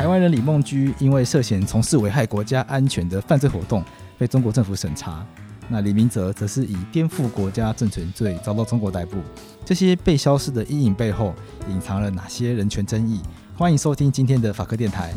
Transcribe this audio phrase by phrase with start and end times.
[0.00, 3.84] 台湾人李孟居因为涉嫌从事危害国家安全的犯罪活动，
[4.16, 5.26] 被中国政府审查。
[5.68, 9.18] 那李明哲则是以颠覆国家政权罪遭到中国逮捕。
[9.62, 11.34] 这些被消失的阴影背后，
[11.68, 13.20] 隐藏了哪些人权争议？
[13.54, 15.12] 欢迎收听今天的法科电台。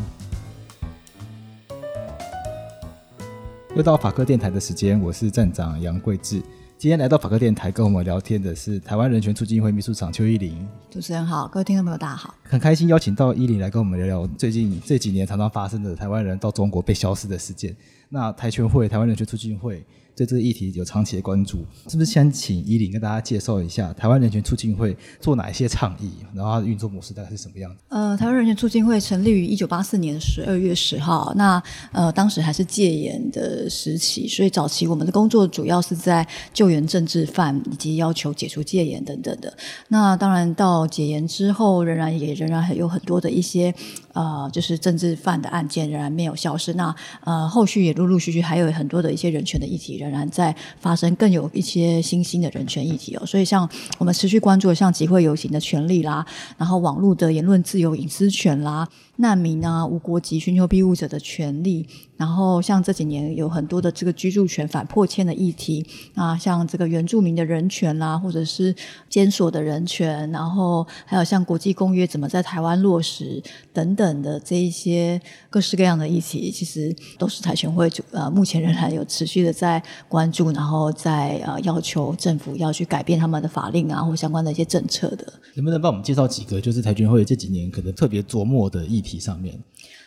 [3.77, 6.43] 又到法科电台的时间，我是站长杨贵智。
[6.83, 10.67] 今天来到法科电台跟我们聊天的是台湾人权促进会秘书长邱依林。
[10.91, 17.73] 主持人好，各位听众朋友大家好，很开心邀请到依林来跟我们聊聊最近这几年常常发生的台湾人到中国被消失的事件。
[18.09, 19.81] 那台权会台湾人权促进会。
[20.15, 27.77] 对这个议题有长期的关注，是不是先请伊伶跟大家介绍一下台湾人权促进会做哪一些倡议，然后它的运作模式大概是什么样子？
[27.89, 39.51] 呃，台湾人权促进会成立于一九八四年十二月十号，那呃当时还是戒严的时期，所以早期我们的工作主要是在救援政治犯以及要求解除戒严等等的。
[39.87, 43.73] 那当然到解严之后，仍然也仍然还有很多的一些
[44.13, 46.73] 呃就是政治犯的案件仍然没有消失。
[46.75, 50.02] 那呃后续也陆陆续续还有很多的一些人权的议题。
[50.03, 53.25] 仍然在发生，更有一些新兴的人权议题哦。
[53.25, 56.25] 所以，像我们持续关注的，像集会游行的权利啦，
[56.57, 58.87] 然后网络的言论自由、隐私权啦。
[59.17, 61.85] 难民啊，无国籍寻求庇护者的权利，
[62.17, 68.75] 然后像这几年有很多的这个居住权反迫迁的议题啊，像这个原住民的人权啦，或者是
[69.07, 85.33] 监所的人权，然后还有像国际公约怎么在台湾落实等等的这一些各式各样的议题，其实都是台全会呃目前仍然有持续的在关注，然后在呃要求政府要去改变他们的法令啊，或相关的一些政策的。
[85.55, 89.19] 能不能帮我们介绍几个就是台全会这几年可能特别琢磨的议题？
[89.19, 89.57] 上面，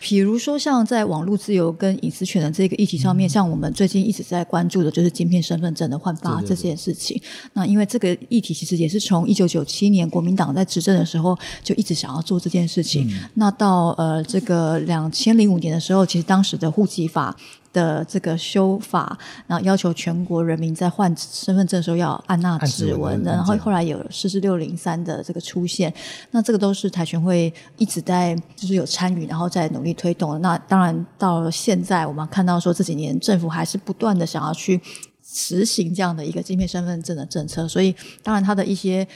[0.00, 7.20] 比如说像在网络自由跟隐私权的这个议题上面，嗯、像我们最近一直在关注的就是晶片身份证的换发这件事情。
[7.52, 13.08] 那因为这个议题其实也是从一九九七年国民党在执政的时候就一直想要做这件事情。
[13.08, 17.36] 嗯、那到呃这个两千零五年的时候，其实当时的户籍法。
[17.76, 25.92] 的这个修法，然后要求全国人民在换身份证的时候要按捺指纹的，然后后来有四四六零三的这个出现，
[26.30, 30.40] 那这个都是台全会一直在就是有参与，然后在努力推动。
[30.40, 34.80] 那当然到了现在，我们看到说这几年政府还是不断的想要去
[35.22, 39.06] 实行这样的一个晶片身份证的政策，所以当然它的一些。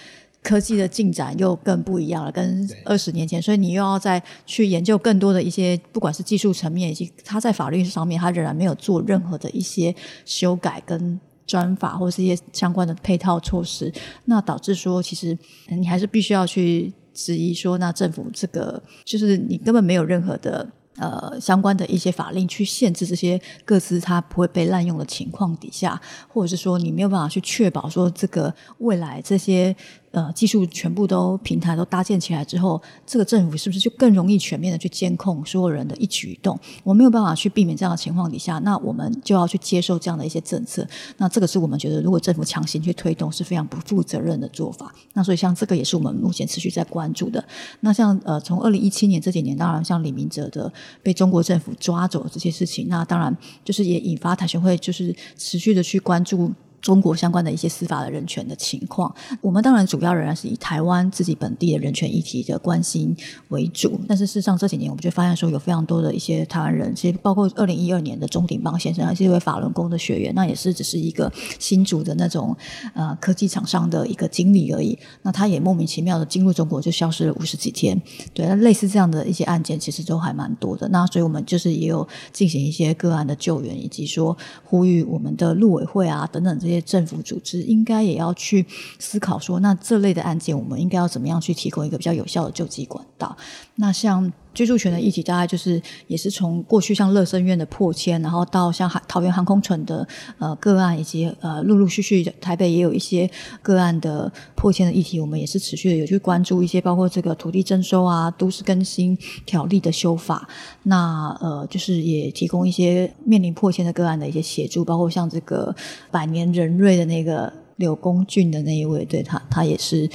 [0.42, 13.92] 科技的进展又更不一样了，跟二十年前，所以你又要再去研究更多的一些，不管是技术层面，以及它在法律上面，它仍然没有做任何的一些修改跟专法，或是一些相关的配套措施，
[14.24, 15.36] 那导致说，其实
[15.68, 20.68] 你还是必须要去质疑说，那政府这个就是你根本没有任何的。
[20.96, 29.74] 呃，相关的一些法令去限制这些各自，它不会被滥用的情况底下，或者是说你没有办法去确保说这个未来这些
[30.12, 36.58] 呃技术全部都平台都搭建起来之后，这个政府是不是就更容易全面的去监控所有人的一举一动？
[36.84, 40.86] 我没有办法去避免这样的情况底下，那我们就要去接受这样的一些政策。
[41.16, 44.94] 那这个是我们觉得，如果政府强行去推动，是非常不负责任的做法。
[45.12, 47.44] 那所以像这个也是我们目前持续在关注的。
[47.80, 50.72] 那像呃，从二零一七年这几年，当然像李明哲的。
[51.02, 53.34] 被中国政府抓走这些事情，那当然
[53.64, 56.52] 就是也引发台权会就是持续的去关注。
[56.80, 63.16] 中国相关的一些司法的人权的情况，我们当然主要仍然是以台湾自己本地的人权议题的关心
[63.48, 64.00] 为主。
[64.08, 72.56] 但是事实上这几年，我们就发现说有非常多的一些台湾人，其实包括二零一二年的钟鼎邦先生，还是一位法轮功的学员，那也是只是一个新竹的那种
[72.94, 74.98] 呃科技厂商的一个经理而已。
[75.22, 78.00] 那他也莫名其妙的进入中国就消失了五十几天。
[78.32, 80.88] 对，那类似这样的一些案件，其实都还蛮多的。
[80.88, 88.66] 那所以我们就是也有进行一些个案的救援，以及说呼吁我们的陆委会啊等等这政府组织应该也要去
[88.98, 93.34] 思考说，那这类的案件，我们应该要怎么样去提供一个比较有效的救济管道？
[93.76, 100.06] 那像居住权的议题，大概就是也是从过去像乐生院的破迁，然后到像桃园航空城的
[100.38, 103.30] 呃个案，以及呃陆陆续续台北也有一些
[103.62, 109.16] 个案的破迁的议题，我们也是持续的有去关注一些，包括这个土地征收啊、都市更新
[109.46, 110.48] 条例的修法。
[110.82, 115.74] 那呃，就是也提供一些面临破迁的个案的一些协助，包括像这个
[116.10, 120.08] 百年人瑞的那个柳公俊的那一位，对他，他也是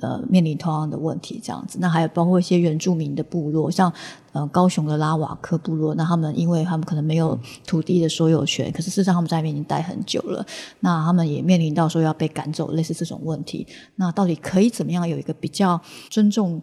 [0.00, 1.78] 呃面临同样的问题这样子。
[1.80, 3.92] 那还有包括一些原住民的部落，像
[4.32, 10.44] 呃高雄的拉瓦克部落，那他们因为他们可能没有土地的所有权，可是事实上他们在那边已经待很久了，
[10.80, 13.66] 那他们也面临到说要被赶走，类似这种问题。
[13.96, 15.80] 那到底可以怎么样有一个比较
[16.10, 16.60] 尊重？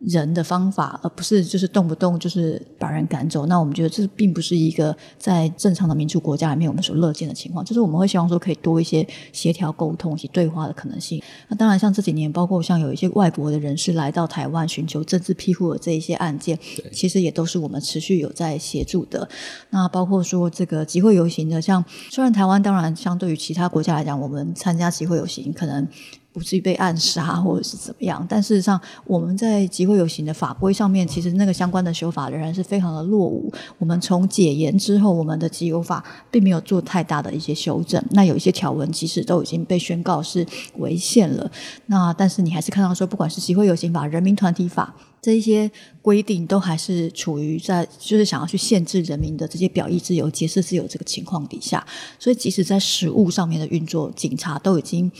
[0.00, 3.44] 人的方法，而不是就是动不动就是把人赶走。
[3.46, 7.62] 那我们觉得这并不是一个在正常的民主国家里面我们所乐见的情况。
[7.62, 11.22] 就是我们会希望说可以多一些协调沟通以及对话的可能性。
[11.48, 16.58] 那当然，像这几年，包括像有一些外国的人士来到台湾寻求政治庇护的这一些案件，
[16.90, 19.28] 其实也都是我们持续有在协助的。
[19.68, 25.86] 那包括说这个集会游行的，像虽然台湾当然相对于其他国家来讲，我们参加集会游行可能。
[26.32, 33.52] 不至于被暗杀或者是怎么样，但事实上我们在集会游行的法规上面，其实那个相关的修法仍然是非常的落伍。
[33.78, 38.00] 我们从解严之后，我们的集游法并没有做太大的一些修正。
[38.10, 40.46] 那有一些条文其实都已经被宣告是
[40.78, 41.50] 违宪了。
[41.86, 45.68] 那但是你还是看到说，不管是集会游行法、人民团体法这一些
[46.00, 51.84] 规定，都还是处于在就是想要去限制人民的这些表意自由、结社自由这个情况底下。
[52.20, 55.10] 所以即使在实务上面的运作，警察都已经。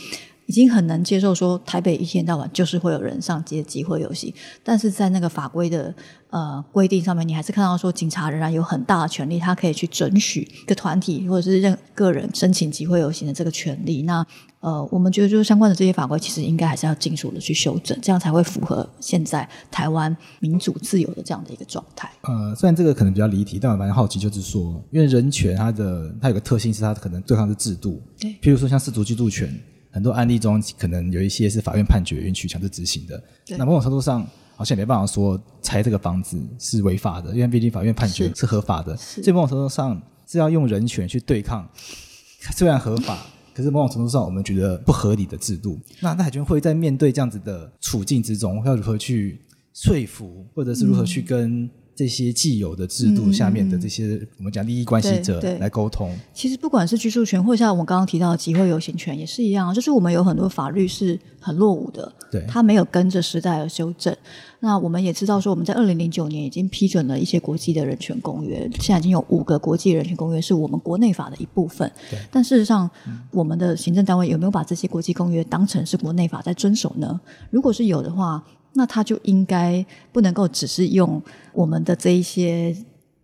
[0.51, 4.33] 已经很难接受说台北一天到晚就是会有人上街集会游行，
[4.65, 5.95] 但是在那个法规的
[6.29, 14.01] 呃规定上面，你还是看到说警察仍然有很大的权利，他可以去准许一个团体或者是任个人申请集会游行的这个权利。
[14.01, 14.27] 那
[14.59, 22.11] 呃，我们觉得就是相关的这些法规，其实应该还是要尽速的去修正，这样才会符合现在台湾民主自由的这样的一个状态。
[22.23, 29.57] 呃，虽然这个可能比较离题，但我蛮好奇，就是说，因为人权它的它有个特性是它可能对抗的制度，对，譬如说像氏族居住权。
[29.91, 33.23] 很多案例中，可能有一些是法院判决允许强制执行的。
[33.57, 38.95] 那某种程度上，好像也没办法说拆这个房子是违法的，因为毕竟法院判决是合法的。
[38.97, 41.69] 所以某种程度上是要用人权去对抗，
[42.55, 45.79] 虽然合法，可是某种程度上我们觉得不合理的制度。
[45.99, 49.41] 那那海军会在面对这样子的处境之中，要如何去
[49.73, 51.69] 说服，或者是如何去跟？
[51.95, 56.11] 这些既有的制度下面的这些，嗯、我们讲利益关系者来沟通。
[56.33, 64.15] 其实不管是居住权，或像我们刚刚提到的集会游行权，也是一样，就是我们有很多法律是很落伍的，对，它没有跟着时代而修正。
[64.61, 71.91] 那我们也知道说，我们在二零零九年已经批准了一些国际的人权公约，现在已经有五个国际人权公约是我们国内法的一部分。
[72.09, 77.19] 对，但事实上，嗯、我们的行政单位有没有把这些国际公约当成是国内法在遵守呢？
[77.49, 81.21] 如果是有的话，那他就应该不能够只是用
[81.53, 82.75] 我们的这一些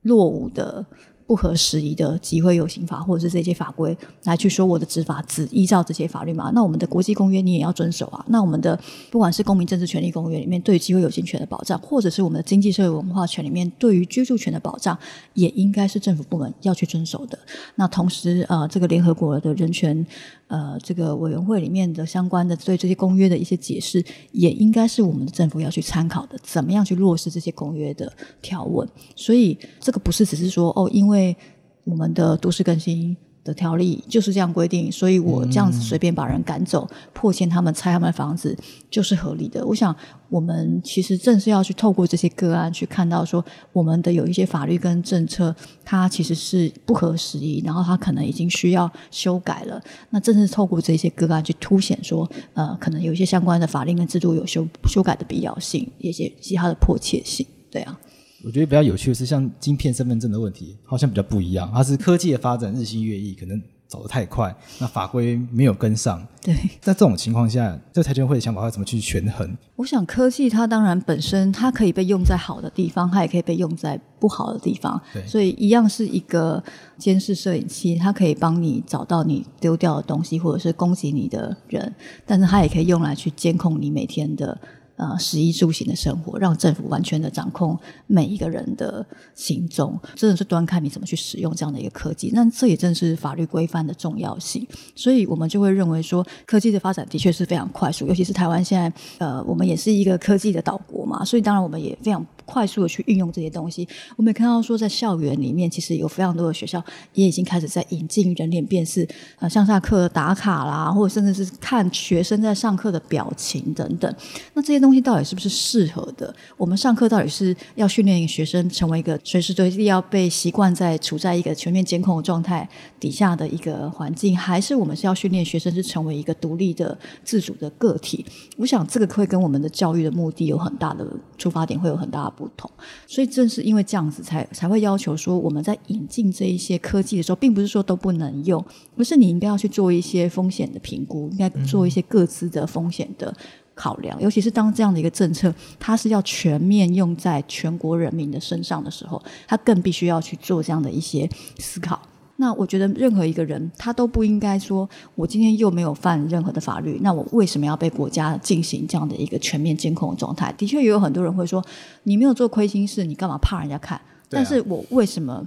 [0.02, 0.86] 落伍的。
[1.28, 6.50] 不合时宜的集会游行法，或者是这些法规来去说我的执法只依照这些法律嘛？
[6.56, 8.26] 那我们的国际公约你也要遵守啊。
[8.30, 8.80] 那我们的
[9.12, 14.98] 不管是公民政治权利公约里面对于集会游行权的保障，或者是我们的经济社会文化权里面对于居住权的保障，
[15.34, 17.38] 也应该是政府部门要去遵守的。
[17.76, 20.08] 那同时，呃，这个联合国的人权
[20.48, 28.12] 呃这个委员会里面的相关的对这些公约的一些解释，也应该是我们的政府要去参考的，怎么样去落实这些公约的
[28.42, 28.88] 条文。
[29.16, 31.36] 所以这个不是只是说哦，因为
[31.84, 33.16] 我们的都市更新
[33.48, 38.56] 的条例就是这样规定，所以我这样子随便把人赶走、破迁他们、拆他们的房子
[38.92, 39.66] 就是合理的。
[39.66, 39.96] 我想，
[40.30, 45.56] 我们其实正是要去透过这些个案去看到，说我们的有一些法律跟政策，
[45.86, 49.82] 它其实是不合时宜，然后它可能已经需要修改了。
[50.10, 57.98] 那正是透过这些个案去凸显说，呃，可能有一些相关的法令跟制度有修修改的必要性，以及其他的迫切性，对啊。
[58.44, 61.70] 我觉得比较有趣的是，像晶片身份证的问题，好像比较不一样。
[61.74, 66.26] 它是科技的发展日新月异，可能走得太快，那法规没有跟上。
[66.44, 69.58] 对，在这种情况下，这台权会的想法要怎么去权衡？
[69.76, 75.02] 我想科技它当然本身它可以被用在好的地方，它也可以被用在不好的地方。
[75.14, 76.64] 对，所以一样是一个
[76.98, 81.94] 监视摄影器，它可以帮你找到你丢掉的东西，或者是攻击你的人，
[82.26, 84.56] 但是它也可以用来去监控你每天的。
[84.98, 87.78] 呃，食衣住行的生活，让政府完全的掌控
[88.08, 92.32] 每一个人的行踪，真的是端看你怎么去使用这样的一个科技。
[92.34, 102.26] 那这也正是法律规范的重要性，所以我们就会认为说，科技的发展的确是非常快速，尤其是台湾现在，呃，我们也是一个科技的岛国嘛，所以当然我们也非常。
[102.48, 103.86] 快速的去运用这些东西，
[104.16, 109.06] 我们也看到说，在校园里面，其实有非常多的学校也已经开始在引进人脸辨识，
[109.40, 114.16] 呃，上下课打卡啦，或者甚至是看学生在上课的表情等等。
[114.54, 116.34] 那这些东东西到底是不是适合的？
[116.56, 122.68] 我们上课到底是要训练学生成为一个随时随地要被习惯在处在一个全面监控的状态
[122.98, 128.26] 底下的一个环境，还是我们是要训练学生是成为一个独立的自主的个体？
[128.56, 131.06] 我想这个会跟我们的教育的目的有很大的
[131.38, 132.72] 出发点会有很大的不同，
[133.06, 138.64] 所以正是因为这样子才，才会要求说，我们在引进这一些科技的时候，并不是说都不能用，
[138.96, 143.36] 而是你应该要去做一些风险的评估，应该做一些各自的风险的
[143.78, 151.30] 考量，尤其是当这样的一个政策，它是要全面用在全国人民的身上的时候，它更必须要去做这样的一些
[151.60, 151.98] 思考。
[152.40, 160.54] 那我觉得任何一个人，他都不应该说，我今天又没有犯任何的法律，那我为什么要被国家进行这样的一个全面监控的状态？
[160.58, 161.64] 的确，也有很多人会说，
[162.04, 164.00] 你没有做亏心事，你干嘛怕人家看？
[164.30, 165.44] 但是我为什么？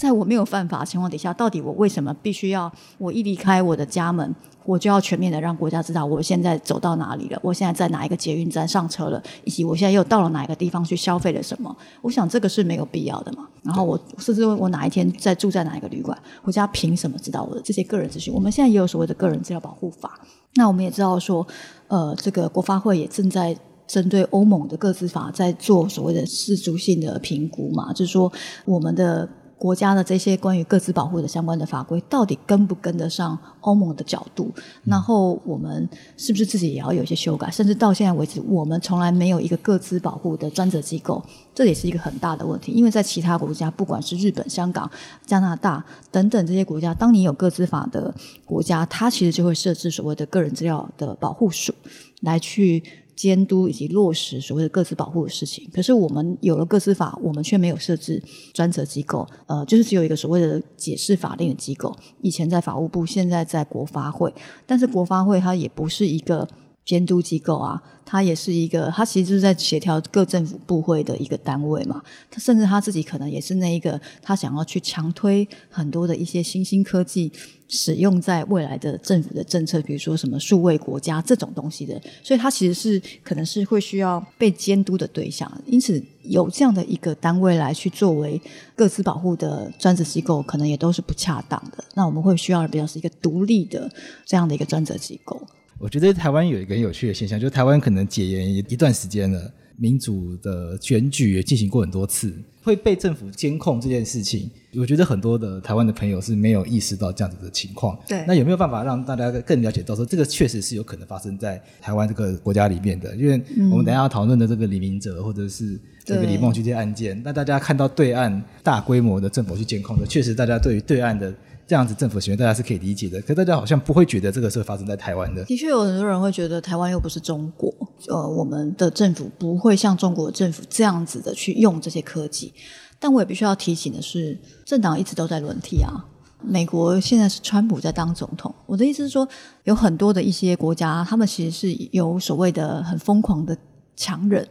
[0.00, 7.38] 在我没有犯法的情况底下，到底我为什么必须要我一离开我的家门，我就要全面的让国家知道我现在走到哪里了？
[7.42, 9.22] 我现在在哪一个捷运站上车了？
[9.44, 11.76] 以及我现在又到了哪一个地方去消费了什么？
[12.00, 13.46] 我想这个是没有必要的嘛。
[13.62, 18.32] 然后我甚至问我哪一天在住在哪一个旅馆，国家凭什么知道我的这些个人资讯？
[18.32, 20.18] 我们现在也有所谓的个人资料保护法。
[20.54, 21.46] 那我们也知道说，
[21.88, 23.54] 呃，这个国发会也正在
[23.86, 28.32] 针对欧盟的个资法在做所谓的适足性的评估嘛，就是说
[28.64, 29.28] 我们的。
[29.60, 34.50] 国家的这些关于各自保护的相关的法规，到底跟不跟得上欧盟的角度？
[34.84, 35.86] 然后我们
[36.16, 37.50] 是不是自己也要有一些修改？
[37.50, 41.22] 甚至到现在为止，我们从来没有一个各自保护的专责机构，
[41.54, 42.72] 这也是一个很大的问题。
[42.72, 44.90] 因为在其他国家，不管是日本、香港、
[45.26, 48.14] 加拿大等等这些国家，当你有各自法的
[48.46, 51.74] 国家，它其实就会设置所谓的个人资料的保护署
[52.22, 52.82] 来去。
[53.20, 58.22] 监督以及落实所谓的各自保护的事情，可是我们有了各自法，我们却没有设置
[58.54, 61.94] 专责机构，呃，就是只有一个所谓的解释法令的机构。
[62.22, 64.32] 以前在法务部，现在在国发会，
[64.66, 66.48] 但是国发会它也不是一个
[66.84, 72.02] 监督机构啊，它也是一个，它其实就是在协调各政府部会的一个单位嘛。
[72.30, 77.32] 它甚至他自己可能也是那一个，他想要去强推很多的一些新兴科技。
[77.72, 85.48] 使用在未来的政府的政策，比如说什么数位国家这种东西的，所以它其实是可能是会需要被监督的对象。
[85.66, 88.42] 因此，有这样的一个单位来去作为
[88.74, 91.84] 各自保护的专职机构，可能也都是不恰当的。
[91.94, 93.88] 那我们会需要比较是一个独立的
[94.26, 95.40] 这样的一个专责机构。
[95.80, 99.50] 我觉得台湾有一个很有趣的现象，就是台湾可能解严一一段时间了。
[99.78, 102.30] 民主的选举也进行过很多次，
[102.62, 107.98] 会被政府监控这件事情，我觉得很多的台湾的朋友是没有意识到这样子的情况。
[108.06, 113.16] 对，那有没有办法让大家更了解到说，这个确实是有可能发生在台湾这个国家里面的？
[113.16, 121.34] 因为我们等一下要讨论的这个李明哲或者是这个李孟居这些案件，那大家看到对岸大规模的政府去监控的，确实大家对于对岸的。
[121.70, 125.44] 这样子政府行为大家是可以理解的，可大家好像不会觉得这个是发生在台湾的。
[125.44, 127.72] 的确有很多人会觉得台湾又不是中国，
[128.08, 132.52] 呃，我们的政府不会像中国政府这样子的去用这些科技。
[132.98, 136.04] 但我也必须要提醒的是，政党一直都在轮替啊。
[136.42, 139.28] 美国现在是川普在当总统，我的意思是说，
[139.62, 143.56] 有很多的一些国家，他们其实是有所谓的很疯狂的
[143.94, 144.44] 强人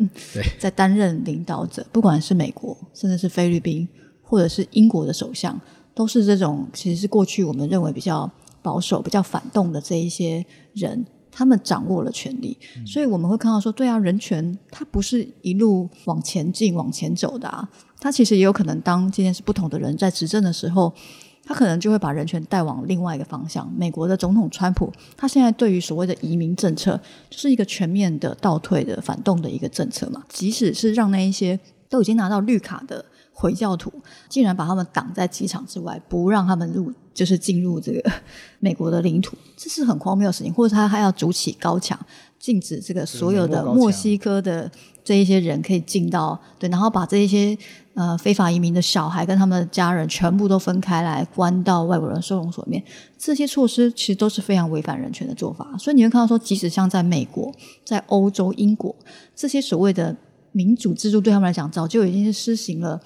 [0.57, 3.85] 在担任领导者，不管是美国，甚至是菲律宾，
[4.23, 5.59] 或者是英国的首相。
[5.99, 17.67] 都是这种，其实是过去我们认为比较保守、比较反动的这一些人，他们掌握了权力，嗯、所以我们会看到说，对啊，人权它不是一路往前进、往前走的啊，
[17.99, 20.93] 它其实也有可能，当今天是不同的人在执政的时候，
[21.43, 23.69] 他可能就会把人权带往另外一个方向。
[23.77, 26.97] 美国的总统川普，他现在对于所谓的移民政策，
[27.29, 33.03] 就是一个全面的倒退的反动的一个政策嘛，即使是让那一些都已经拿到绿卡的。
[33.39, 33.89] 回教徒
[34.27, 38.11] 竟然把他们挡在机场之外，不让他们入， 就是进入这个
[38.59, 40.53] 美国的领土，这是很荒谬的事情。
[40.53, 41.97] 或者他还要筑起高墙，
[42.37, 44.69] 禁止这个所有的墨西哥的
[45.05, 47.57] 这一些人可以进到，对，然后把这一些
[47.93, 52.83] 呃非法移民的小孩跟他们的家人全部都分开来关到外国人收容所里面。
[53.17, 55.77] 这些措施其实都是非常违反人权的做法。
[55.79, 57.53] 所以你会看到说，即使像在美国、
[57.85, 58.93] 在欧洲、英国
[59.33, 60.13] 这些所谓的。
[60.51, 62.99] 民主制度对他们来讲，早就已经是施行了，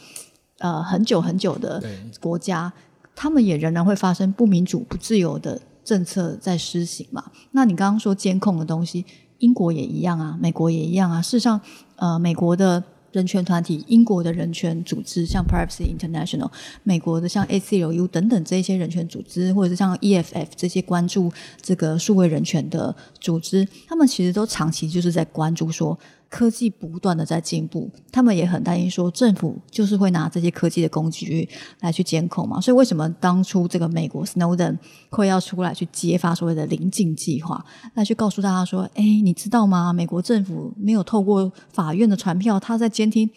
[0.64, 1.84] 呃，很久很久的
[2.22, 2.72] 国家，
[3.14, 7.32] 他们也仍然会发生不民主、不自由的政策在施行嘛。
[7.52, 9.06] 那你刚刚说监控的东西，
[9.40, 11.22] 英国也一样啊，美国也一样啊。
[11.22, 11.60] 事实上，
[11.98, 12.82] 呃，美国的。
[13.14, 16.50] 人权团体，英国的人权组织，像 Privacy International，
[16.82, 25.96] 美国的像 ACLU 等等这些人权组织，或者是像 EFF 这些关注这个数位人权的组织，他们其实都长期就是在关注说，
[26.34, 31.48] 科技不断的在进步，他们也很担心说，政府就是会拿这些科技的工具
[31.82, 32.60] 来去监控嘛。
[32.60, 34.80] 所以为什么当初这个美国 Snowden
[35.12, 37.64] 会要出来去揭发所谓的棱镜计划，
[37.94, 39.94] 来去告诉大家说，哎，你知道吗？
[39.94, 43.30] 美国政府没有透过法院的传票，他在监听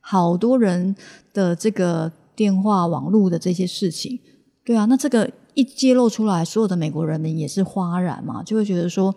[0.00, 0.96] 好多人
[1.34, 4.18] 的这个电话、网络的这些事情，
[4.64, 9.14] 对啊，那这个一揭露出来，所有的美国人民也是哗然嘛，就会觉得说，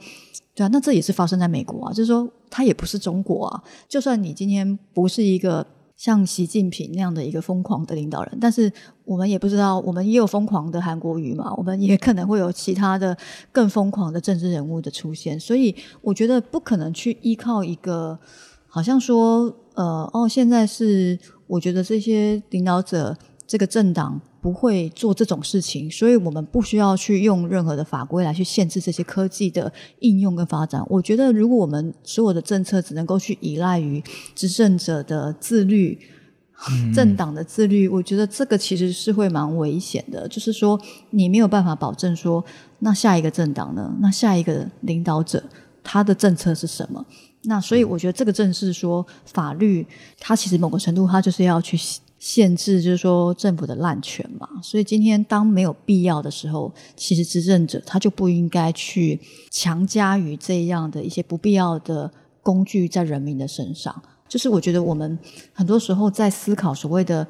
[0.53, 3.63] 对啊，那这也是发生在美国啊，就是说他也不是中国啊。
[3.87, 8.71] 就算你今天不是一个像习近平那样的一个疯狂的领导人，但是
[9.05, 13.17] 我们也不知道，我们也有疯狂的韩国瑜嘛，我们也可能会有其他的
[13.51, 18.19] 更疯狂的政治人物的出现，所以我觉得不可能去依靠一个。
[18.75, 23.15] 好像说，呃，哦，现在是我觉得这些领导者
[23.53, 30.83] 这个政党不会做这种事情，所以我们不需要去用任何的法规来去限制这些科技的应用跟发展。
[30.89, 35.99] 我觉得，如果我们所有的政策只能够去依赖于执政者的自律、
[36.95, 40.27] 政党的自律，我觉得这个其实是会蛮危险的。
[40.27, 40.81] 就是说，
[41.11, 42.43] 你没有办法保证说，
[42.79, 43.95] 那下一个政党呢？
[44.01, 45.43] 那下一个领导者
[45.83, 47.05] 他的政策是什么？
[47.43, 49.85] 那所以我觉得这个正是说，法律
[50.19, 51.77] 它其实某个程度它就是要去。
[52.23, 59.19] 限制就是说政府的滥权嘛，所以今天当没有必要的时候，其实执政者他就不应该去
[59.51, 62.09] 强加于这样的一些不必要的
[62.41, 63.93] 工具在人民的身上。
[64.29, 65.19] 就是我觉得我们
[65.51, 67.27] 很多时候在思考所谓的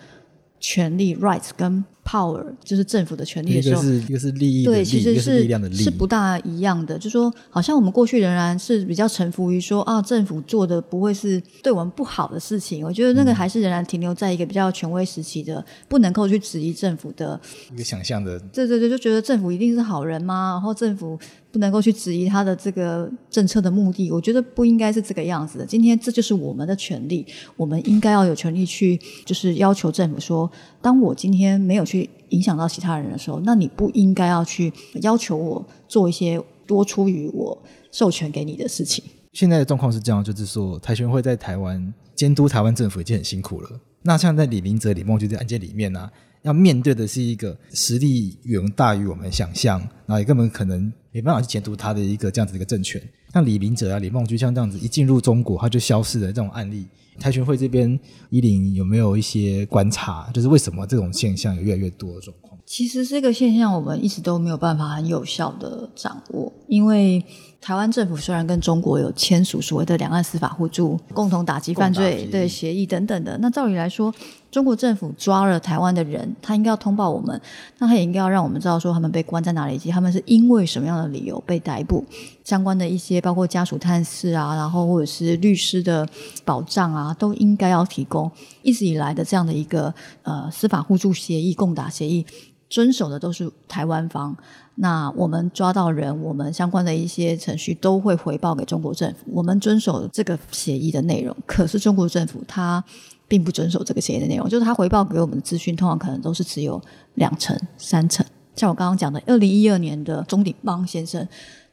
[0.59, 6.97] 权利 rights 跟 power 就是政府的权利的时候，一个是一个是利益对，其实是，是力量的力，是不大一样的。
[6.97, 12.85] 就是说好像我们过去仍然是比较臣服于说啊，政府做的不会是对我们不好的事情。
[12.85, 17.39] 我觉得那个还是仍然停留在一个比较权威时期的，不能够去质疑政府的
[17.73, 18.37] 一个想象的。
[18.51, 20.51] 对对对，就觉得政府一定是好人吗？
[20.55, 21.17] 然后政府
[21.53, 24.11] 不能够去质疑他的这个政策的目的。
[24.11, 25.65] 我觉得不应该是这个样子的。
[25.65, 31.92] 今天这就是我们的权利，我们应该要有权利去，就是要求政府说，当我今天没有去。
[31.93, 34.73] 去影响到其他人的时候，那你不应该要去
[35.03, 37.55] 要求我做一些多出于我
[37.91, 39.03] 授权给你的事情。
[39.31, 43.69] 现在的状况是这样，就是说台权会在台湾监督台湾政府已经很辛苦了。
[44.01, 46.09] 那像在李明哲、李孟居这案件里面呢、
[46.41, 52.99] 要面对的是一个实力远大于我们想象，然后也根本可能没办法去监督他的一个这样子的一个政权。
[53.31, 56.87] 像李明哲啊、李孟居像这样子一进入中国他就消失的这种案例。
[57.19, 60.29] 台权会这边，伊林有没有一些观察？
[60.33, 62.57] 就是为什么这种现象有越来越多的状况？
[62.65, 67.23] 其实这个现象我们一直都没有办法很有效的掌握，因为
[67.63, 74.13] 台湾政府虽然跟中国有签署所谓的两岸司法互助、共同打击犯罪对协议等等的，那照理来说，
[74.51, 77.39] 中国政府抓了台湾的人，他应该要通报我们，
[77.77, 82.03] 那他也应该要让我们知道说他们被关在哪里，以及他们是因为什么样的理由被逮捕，
[82.43, 86.05] 相关的一些包括家属探视啊，然后或者是律师的
[86.43, 88.29] 保障啊，都应该要提供。
[88.61, 89.93] 一直以来的这样的一个
[90.23, 92.25] 呃司法互助协议、共打协议，
[92.73, 94.35] 遵守的都是台湾方。
[94.75, 101.35] 那我们抓到人，我们相关的一些程序都会回报给中国政府，我们遵守这个协议的内容。
[101.45, 102.83] 可是中国政府他。
[103.25, 106.79] 并不遵守这个协议的内容，就是他回报给我们的资讯，通常可能都是只有
[107.15, 108.23] 两成、三成。
[108.55, 111.27] 像我刚刚讲的，二零一二年的钟鼎邦先生，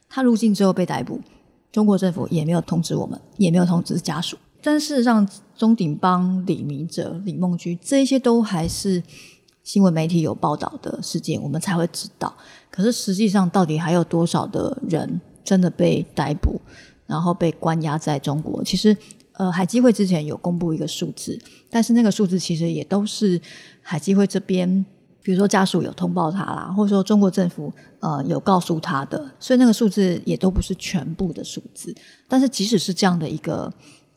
[0.08, 1.20] 他入境之后被逮捕，
[1.70, 4.38] 中国政府也没有通知我们，也没有通知家属。
[4.62, 9.02] 但事实上，钟鼎邦、李明哲、李梦居这些都还是
[9.62, 12.34] 新闻媒体有报道的事件，我们才会知道。
[12.70, 16.60] 可是实际上，到底还有多少的人真的被逮捕，
[17.06, 18.62] 然后被关押在中国？
[18.64, 18.96] 其实。
[19.34, 21.38] 呃，海基会之前有公布一个数字，
[21.70, 23.40] 但是那个数字其实也都是
[23.80, 24.84] 海基会这边，
[25.22, 31.94] 比如说家属有通报他啦，或者说中国政府呃有告诉他的，所以那个数字也都不是全部的数字。
[32.28, 33.72] 但是即使是这样的一个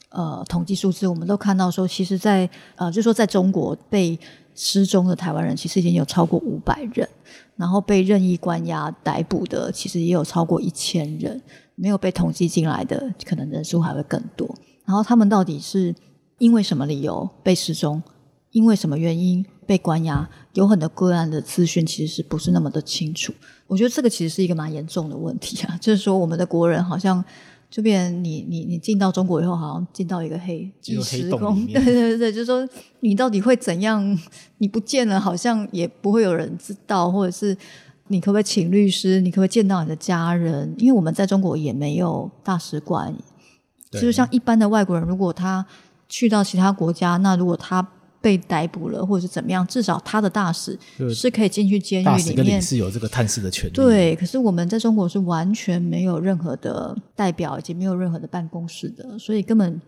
[0.09, 4.19] 呃统计数字，我们都看到说，其实在呃就说在中国被
[4.55, 7.07] 失踪的台湾人，其实已经有超过五百人，
[7.55, 11.41] 然后被任意关押逮捕的，其实也有超过一千人，
[11.75, 14.55] 没有被统计进来的，可能人数还会更多。
[14.85, 15.95] 然后他们到底是
[16.37, 18.01] 因为什么理由被失踪？
[18.51, 20.29] 因为什么原因被关押？
[20.53, 23.33] 有很多个案的资讯其实是不是那么的清楚？
[23.65, 25.75] 我觉得这个其实是一个蛮严重的问题啊！
[25.81, 27.23] 就是说，我们的国人好像
[27.73, 31.65] 就变你你你进到中国以后，好像进到一个黑异时空。
[31.73, 34.15] 对对对，就是说你到底会怎样？
[34.59, 37.57] 你不见了，好像也不会有人知道，或者是
[38.09, 39.19] 你可不可以请律师？
[39.19, 40.71] 你可不可以见到你的家人？
[40.77, 43.11] 因为我们在中国也没有大使馆。
[43.89, 45.65] 就是像一般的外国人，如果他
[46.07, 47.81] 去到其他国家，那如果他
[48.23, 50.79] 被逮捕了或者是怎么样，至少他的大使
[51.13, 52.17] 是可以进去监狱里面。
[52.17, 53.73] 大使跟领事有这个探视的权利。
[53.73, 59.81] 对，可是我们在中国是完全没有任何的代表，以及没有任何的办公室的，所以根本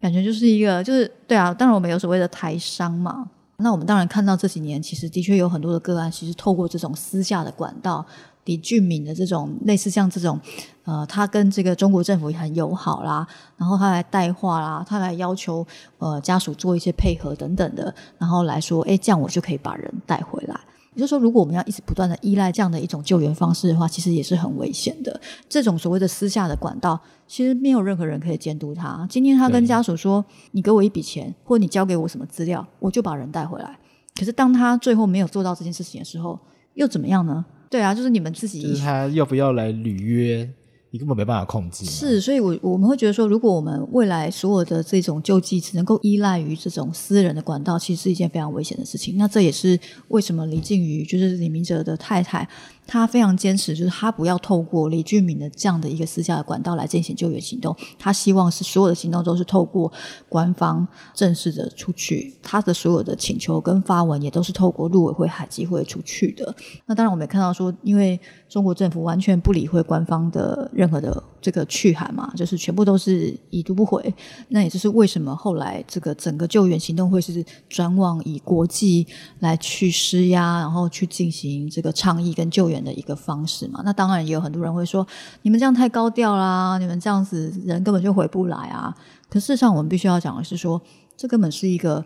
[0.00, 1.52] 感觉就是一个，就是对啊。
[1.52, 3.28] 当然我们有所谓的台商嘛，
[3.58, 8.04] 那我们当然看到这几年其实的确有很多的个案，其实透过这种私下的管道。
[8.44, 10.40] 李俊敏的这种类似像这种，
[10.84, 13.26] 呃，他跟这个中国政府也很友好啦，
[13.56, 15.66] 然后他来带话啦，他来要求
[15.98, 20.58] 呃家属做一些配合等等的，然后来说，哎，这样我就可以把人带回来。
[20.94, 25.18] 也就是说，如果我们要一直不断的依赖这样的一种救援方式的话，其实也是很危险的。
[25.48, 29.06] 这种所谓的私下的管道，其实没有任何人可以监督他。
[29.08, 33.78] 今天他跟家属说，你给我一笔钱，或你交给我什么资料，我就把人带回来。
[34.14, 36.38] 可是当他最后没有做到这件事情的时候，
[36.74, 37.42] 又怎么样呢？
[37.72, 38.60] 对啊，就是你们自己。
[38.60, 40.46] 就是他要不要来履约？
[40.90, 41.86] 你根本没办法控制。
[41.86, 49.16] 是，所以我我们会觉得说，如果我们未来所有的这种救济只能够依赖于这种私人的管道，其实是一件非常危险的事情。
[49.16, 52.46] 那这也是为什么李静瑜就是李明哲的太太。
[52.86, 57.74] 他非常坚持，就是他不要透过李俊明的这样的一个私下的管道来进行救援行动。
[57.98, 59.90] 他希望是所有的行动都是透过
[60.28, 66.54] 官方正式的出去，他的所有的请求跟发文也都是透过陆委会、海基会出去的。
[66.84, 74.12] 那当然，我们也看到说，因为中国政府完全不理会官方的任何的这个去函嘛，就是全部都是已读不回。
[74.48, 79.06] 那也就是为什么后来这个整个救援行动会是转往以国际
[79.38, 82.71] 来去施压，然后去进行这个倡议跟救援。
[82.80, 85.04] 的一个方式嘛，那当然也有很多人会说，
[85.42, 88.96] 你们这样太高调啦，你们这样子人根本就回不来啊。
[89.28, 90.80] 可事实上，我们必须要讲的是说，
[91.16, 92.04] 这根本是一个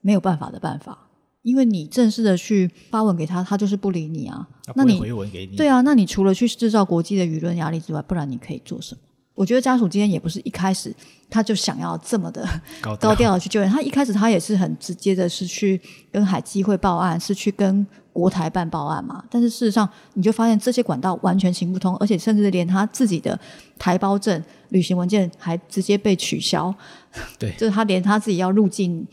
[0.00, 0.96] 没有办法的办法，
[1.42, 4.46] 因为你正式的去发文给他，他就是不理你啊。
[4.74, 9.00] 那你回文给你，对啊，那你除了去制造国际的舆论压力之外，不然你可以做什么？
[9.34, 10.90] 我觉得家属今天也不是一开始
[11.28, 12.48] 他就想要这么的
[12.80, 15.78] 高调 的去救援，他一开始他也是很直接的，是去
[16.10, 19.22] 跟海基会报案，是去跟国台办报案嘛。
[19.30, 23.38] 但是事实上，你就发现这些管道完全行不通，而且甚至连他自己的
[23.78, 26.74] 台胞证、旅行文件还直接被取消。
[27.38, 29.06] 对， 就是他连他自己要入境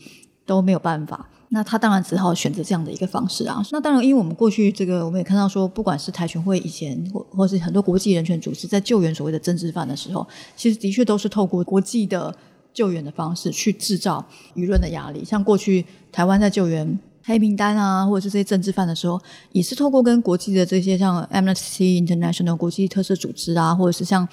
[0.46, 1.28] 都没有办法。
[1.50, 3.62] 那他当然只好选择这样的一个方式啊。
[3.70, 12.34] 那当然，因为我们过去这个，我们也看到说，不管是台全会以前，或或是很多国际人权组织在救援所谓的政治犯的时候，其实的确都是透过国际的
[12.72, 14.24] 救援的方式去制造
[14.56, 15.24] 舆论的压力。
[15.24, 19.20] 像过去台湾在救援黑名单啊，或者是这些政治犯的时候，
[19.52, 24.28] 也是透过跟国际的这些像 Amnesty International 国际特色组织啊，或者是像。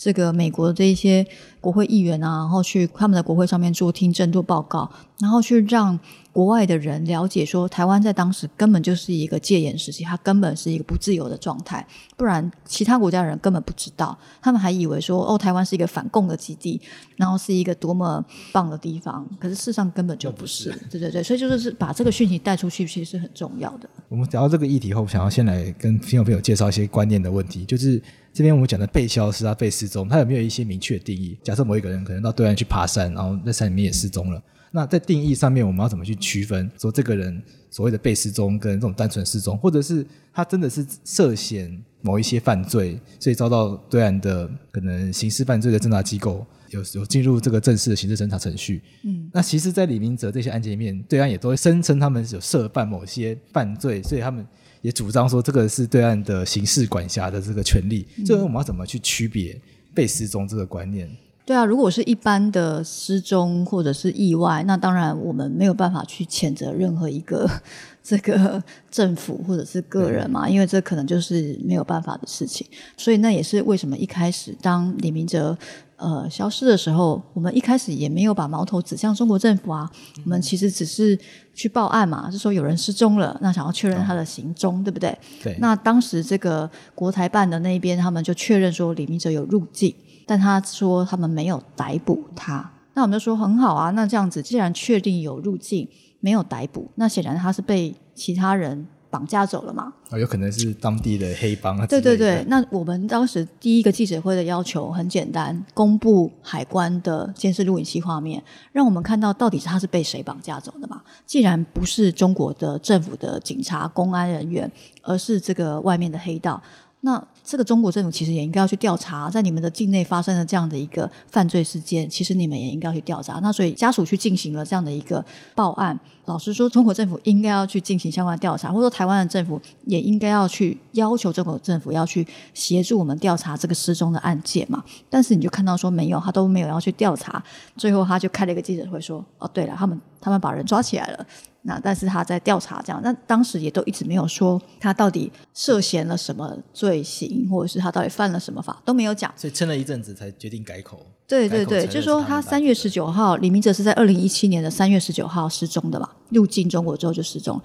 [0.00, 1.26] 这个美国的这一些
[1.60, 6.00] 国会议员啊，然后去他们的国会上面做听证、做报告，然后去让
[6.32, 11.86] 国外的人了解说，台湾在当时根本就是一个戒严时期，它根本是一个不自由的状态。
[12.16, 16.80] 不然，其他国家的人根本不知道，他们还以为说，哦，台湾是一个反共的基地，
[17.16, 19.28] 然后是一个多么棒的地方。
[19.38, 20.70] 可是事实上根本就不是。
[20.90, 23.90] 对对对，所以就是把这个讯息带出去，其实是很重要的。
[24.08, 28.00] 我们聊到这个议题后，想要先来跟听众朋友介绍一些观念的问题，就是。
[28.32, 31.36] 这边我们讲的被消失啊、被失踪，它有没有一些明确的定义？
[31.42, 34.40] 假设某一个人可能到对岸去爬山，然后在山里面也失踪了，
[34.70, 36.70] 那在定义上面我们要怎么去区分？
[36.78, 48.80] 说这个人所谓的被失踪跟这种单纯失踪，或者是他真的是涉嫌某一些犯罪，所以遭到对岸的可能刑事犯罪的侦查机构有有进入这个正式的刑事侦查程序。
[49.02, 54.46] 嗯，那其实，在李明哲这些案件里面，对岸也都会声称他们有涉犯某些犯罪，所以他们。
[54.82, 58.06] 也主张说，这个是对岸的刑事管辖的这个权利。
[58.24, 59.60] 这、嗯、我们要怎么去区别
[59.94, 61.08] 被失踪这个观念？
[61.50, 67.44] 对啊，如果是一般的失踪或者是意外，那当然我们没有办法去谴责任何一个
[68.04, 72.64] 这个政府或者是个人嘛，因为这可能就是没有办法的事情。
[72.96, 75.58] 所以那也是为什么一开始当李明哲。
[75.96, 79.86] 呃，消失的时候，我们一开始也没有把矛头指向中国政府啊，
[80.16, 81.18] 嗯、我们其实只是
[81.52, 85.14] 去报案嘛，是说有人失踪了，那想要确认他的行踪，哦、对不对？
[85.42, 85.54] 对。
[85.60, 89.94] 那当时这个国台办的那边，他们就确认说李明哲有入境，
[90.30, 92.70] 但他说他们没有逮捕他。
[92.94, 95.88] 那我们就说很好啊，那这样子既然确定有入境，
[96.20, 98.86] 没有逮捕，那显然他是被其他人。
[99.10, 99.92] 绑架走了嘛？
[100.10, 101.84] 哦，有可能是当地的黑帮啊。
[101.84, 108.40] 对对对，那我们当时第一个记者会的要求很简单，公布海关的监视录影器画面，
[108.70, 111.02] 让我们看到到底是他是被谁绑架走的嘛？
[111.26, 114.70] 既然不是中国的政府的警察、公安人员，
[115.02, 116.62] 而是这个外面的黑道。
[117.02, 123.40] 那这个中国政府其实也应该要去调查，在你们的境内发生了这样的一个犯罪事件，其实你们也应该要去调查。
[123.40, 125.98] 那所以家属去进行了这样的一个报案。
[126.26, 134.84] 老实说，中国政府应该要去进行相关调查，或者说台湾的政府也应该要去要求中国政府要去协助我们调查这个失踪的案件嘛。
[135.08, 137.42] 但是你就看到说没有，他都没有要去调查，
[137.76, 141.26] 最后他就开了一个记者会说：“哦，对了，他们他们把人抓起来了。”
[141.62, 150.98] 那但是他在调查这样，那当时也都一直没有说他到底涉嫌了什么罪行，或者是他到底犯了什么法都没有讲，所以撑了一阵子才决定改口。
[151.28, 157.60] 对对对，就是说他三月十九号，李明哲是在二零一七年的三月十九号失踪的嘛，入境中国之后就失踪，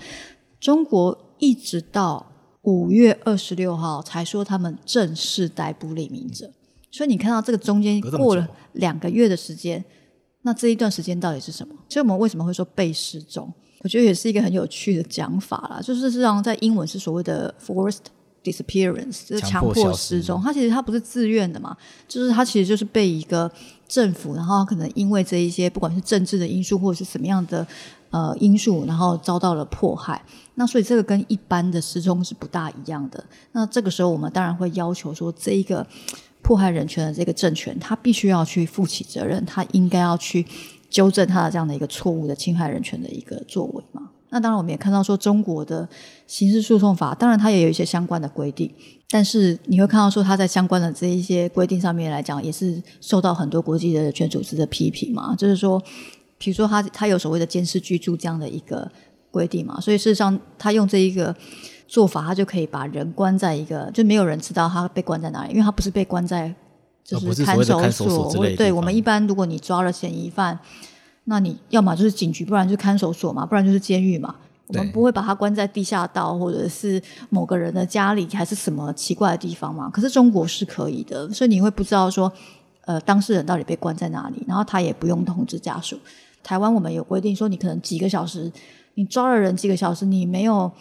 [0.60, 2.26] 中国一直到
[2.64, 6.52] 五月二十六号才说他们正式逮捕李明哲，
[6.92, 9.84] 所以你看到这个中间过了两个月的时间，
[10.42, 11.74] 那这一段时间到底是什么？
[11.88, 13.52] 所以我们为什么会说被失踪？
[13.86, 18.00] 我觉得也是一个很有趣的讲法啦，就是实际上在英文是所谓的 forced
[18.44, 20.42] disappearance，就是强迫失踪。
[20.42, 23.50] 他其实他不是自愿的嘛，就是他其实就是被一个
[23.88, 27.68] 政府，然后可能因为这一些不管是政治的因素或者是什么样的
[28.10, 30.20] 呃因素，然后遭到了迫害。
[30.56, 33.24] 那所以这个跟一般的失踪是不大一样的。
[33.52, 35.86] 那这个时候我们当然会要求说，这一个
[36.42, 40.44] 迫害人权的这个政权，他必须要去负起责任，他应该要去
[40.96, 44.02] 纠正他的这样的一个错误的侵害人权的一个作为嘛。
[44.30, 45.86] 那当然，我们也看到说，中国的
[46.26, 48.72] 刑事诉讼法，当然它也有一些相关的规定，
[49.10, 55.36] 但是你会看到说，它在相关的这一些规定上面来讲，也是受到很多国际的人权组织的批评嘛。
[55.36, 55.78] 就是说，
[56.38, 58.90] 比如说他他有所谓的监视居住这样的一个
[59.32, 61.36] 规定嘛，所以事实上，他用这一个。
[61.88, 66.52] 做法，他就可以把人关在一个，就没有人知道他被关在哪里，因为他不是被关在
[67.06, 68.44] 就是看守所。
[68.44, 70.60] 哦、对，我们一般如果你抓了嫌疑犯，
[71.26, 74.36] 那你要么就是警局，不然就是看守所嘛，不然就是监狱嘛。
[74.68, 79.88] 我们不会把他关在地下道或者是某个人的家里，还是什么奇怪的地方嘛。
[79.92, 82.32] 可是中国是可以的，所以你会不知道说，
[82.86, 86.00] 呃，当事人到底被关在哪里，然后他也不用通知家属。
[86.44, 88.52] 台湾我们有规定说，你可能几个小时，
[88.96, 90.72] 你抓了人几个小时，你没有。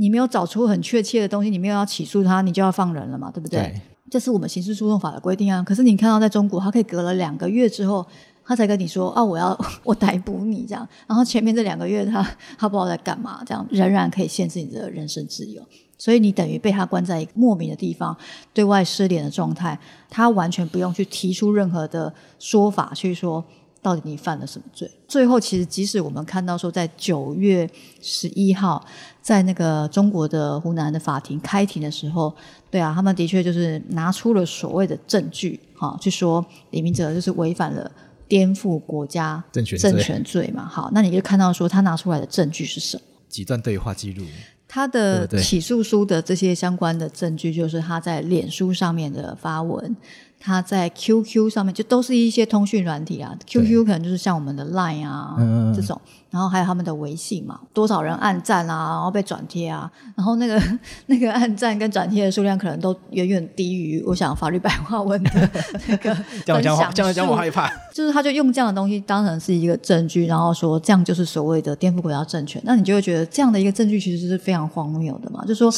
[0.00, 3.62] 你没有找出很确切的东西，你没有要起诉他，你就要放人了嘛，对不对？
[3.62, 3.80] 对。
[4.10, 5.62] 这是我们刑事诉讼法的规定啊。
[5.62, 8.06] 可是你看到在中国，他可以隔了两个月之后，
[8.44, 10.88] 他才跟你说啊，我要 我逮捕你这样。
[11.06, 12.22] 然后前面这两个月他
[12.58, 15.62] 他不知道在干嘛，这样仍然可以限制你的人身自由。
[15.98, 18.16] 所以你等于被他关在一个莫名的地方，
[18.54, 23.44] 对外失联的状态，他完全不用去提出任何的说法去说。
[23.80, 24.90] 到底你犯了什么罪？
[25.06, 27.68] 最后，其实即使我们看到说，在九月
[28.00, 28.84] 十一号，
[29.22, 32.34] 在那个中国的湖南的法庭开庭的时候，
[32.70, 37.90] 对啊，他们的确就是拿出了所谓的证据，哈，去说李明哲就是违反了
[38.26, 40.66] 颠覆国家政权政权罪嘛。
[40.66, 43.02] 好，那你就看到说他拿出来的证据是什么？
[43.28, 44.24] 几段对话记录。
[44.70, 49.96] 他的起诉书的这些相关的证据，就是他在脸书上面的发文。
[50.40, 55.34] 他在 QQ 上面就都是一些通讯软体啊，QQ 可能就是像我们的 Line 啊
[55.74, 60.60] 这种，然后还有他们的微信嘛，多少人按赞啊，然后被转贴啊，然后那个
[61.06, 65.50] 那个按赞跟转贴的数量可能都远远低于我想法律白话文的
[65.86, 66.14] 那个
[66.46, 66.92] 分享数。
[66.94, 67.70] 这样讲我害怕。
[67.94, 75.72] 就是他就用这样的东西当成是一个证据，然后说这样就是所谓的颠覆国家政权，那你就会觉得这样的一个证据其实是非常荒谬的嘛，就是说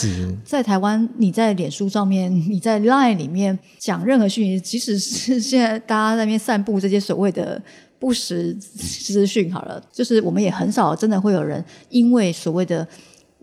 [0.44, 4.60] 在台湾你在脸书上面，你在 Line 里面讲任何讯息。
[4.60, 7.60] 即使是现在大家在那边散布这些所谓的
[8.00, 12.88] 不实资讯，好了，就是我们也很少真的会有人因为所谓的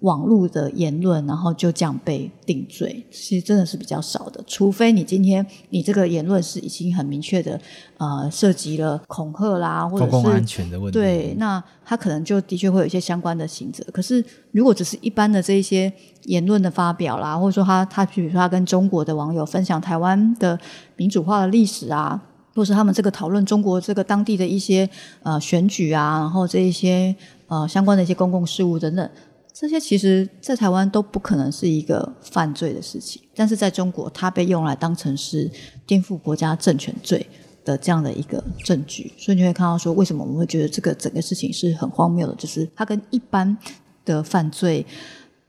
[0.01, 3.03] 网络的言论，然后就这样被定罪。
[3.11, 7.59] 其实真的是比较少的，除非你今天你这个言论是已经很明确的，
[7.97, 13.83] 呃，涉及了恐吓啦，或者是安全的问题，对，那他可能就的确会有一些相关的刑责。
[13.91, 15.91] 可是如果只是一般的这一些
[16.25, 20.59] 言论的发表啦，或者说他他比如说他跟中国的网友分享台湾的
[20.95, 22.21] 民主化的历史啊，
[22.57, 24.89] 或是他们这个讨论中国这个当地的一些
[25.21, 27.15] 呃选举啊，然后这一些
[27.45, 29.07] 呃相关的一些公共事务等等。
[29.53, 35.49] 这些其实，在台湾都不可能是一个犯罪的事情，但是在中国，它被用来当成是
[35.85, 37.23] 颠覆国家政权罪
[37.63, 43.55] 的这样的一个证据，所以你会看到说，为什么我们会觉得这个整个事情是很荒谬的，就是它跟一般
[44.03, 44.83] 的犯罪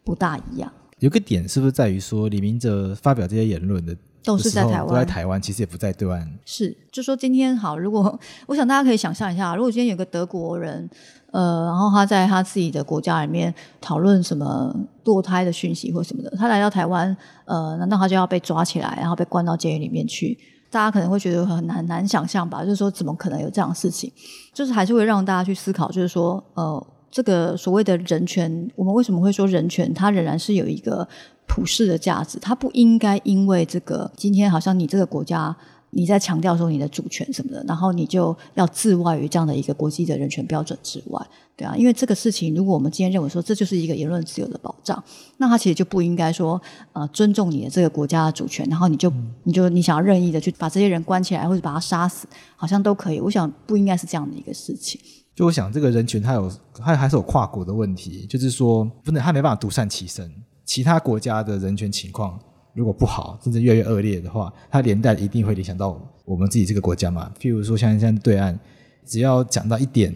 [0.04, 0.70] 不大一样。
[0.98, 3.96] 有个点是不是在于说，李明哲发表这些言论的？
[4.24, 6.28] 都是在台湾，都在台湾，其实也不在对岸。
[6.44, 10.88] 是，就说今天好，如果我想大家可以想象一下，如果今天有个德国人，
[11.30, 20.38] 呃，然后他在他自己的国家里面讨论什么堕胎的讯息或什么的，他来到台湾，呃，难道他就要被抓起来，然后被关到监狱里面去？
[20.70, 22.62] 大家可能会觉得很难难想象吧？
[22.62, 24.12] 就是说，怎么可能有这样的事情？
[24.52, 29.92] 就是还是会让大家去思考，就是说，呃，这个所谓的人权，我们为什么会说人权？
[29.92, 31.08] 它仍然是有一个。
[31.50, 35.56] 普世的价值，它不应该因为这个今天好像你这个国家
[35.90, 45.02] 你在强调说你的主权什么的，然后你就要置外于这样的一个国际的人权标准之外，对啊，因为这个事情，如果我们今天认为说这就是一个言论自由的保障，
[45.38, 46.60] 那它其实就不应该说
[46.92, 49.10] 呃尊重你的这个国家的主权，然后你就
[49.44, 53.20] 你就你想要任意的去把这些人关起来或者把他杀死，好像都可以。
[53.20, 55.00] 我想不应该是这样的一个事情。
[55.38, 60.28] 就我想这个人权他有他还是有跨国的问题，就是说不能他没办法独善其身。
[60.64, 62.36] 其他国家的人权情况
[62.74, 67.32] 如果不好，甚至越来越恶劣的话，它连带一定会影响到我们自己这个国家嘛。
[67.38, 68.58] 譬如说，像现在对岸，
[69.06, 70.12] 只要讲到一点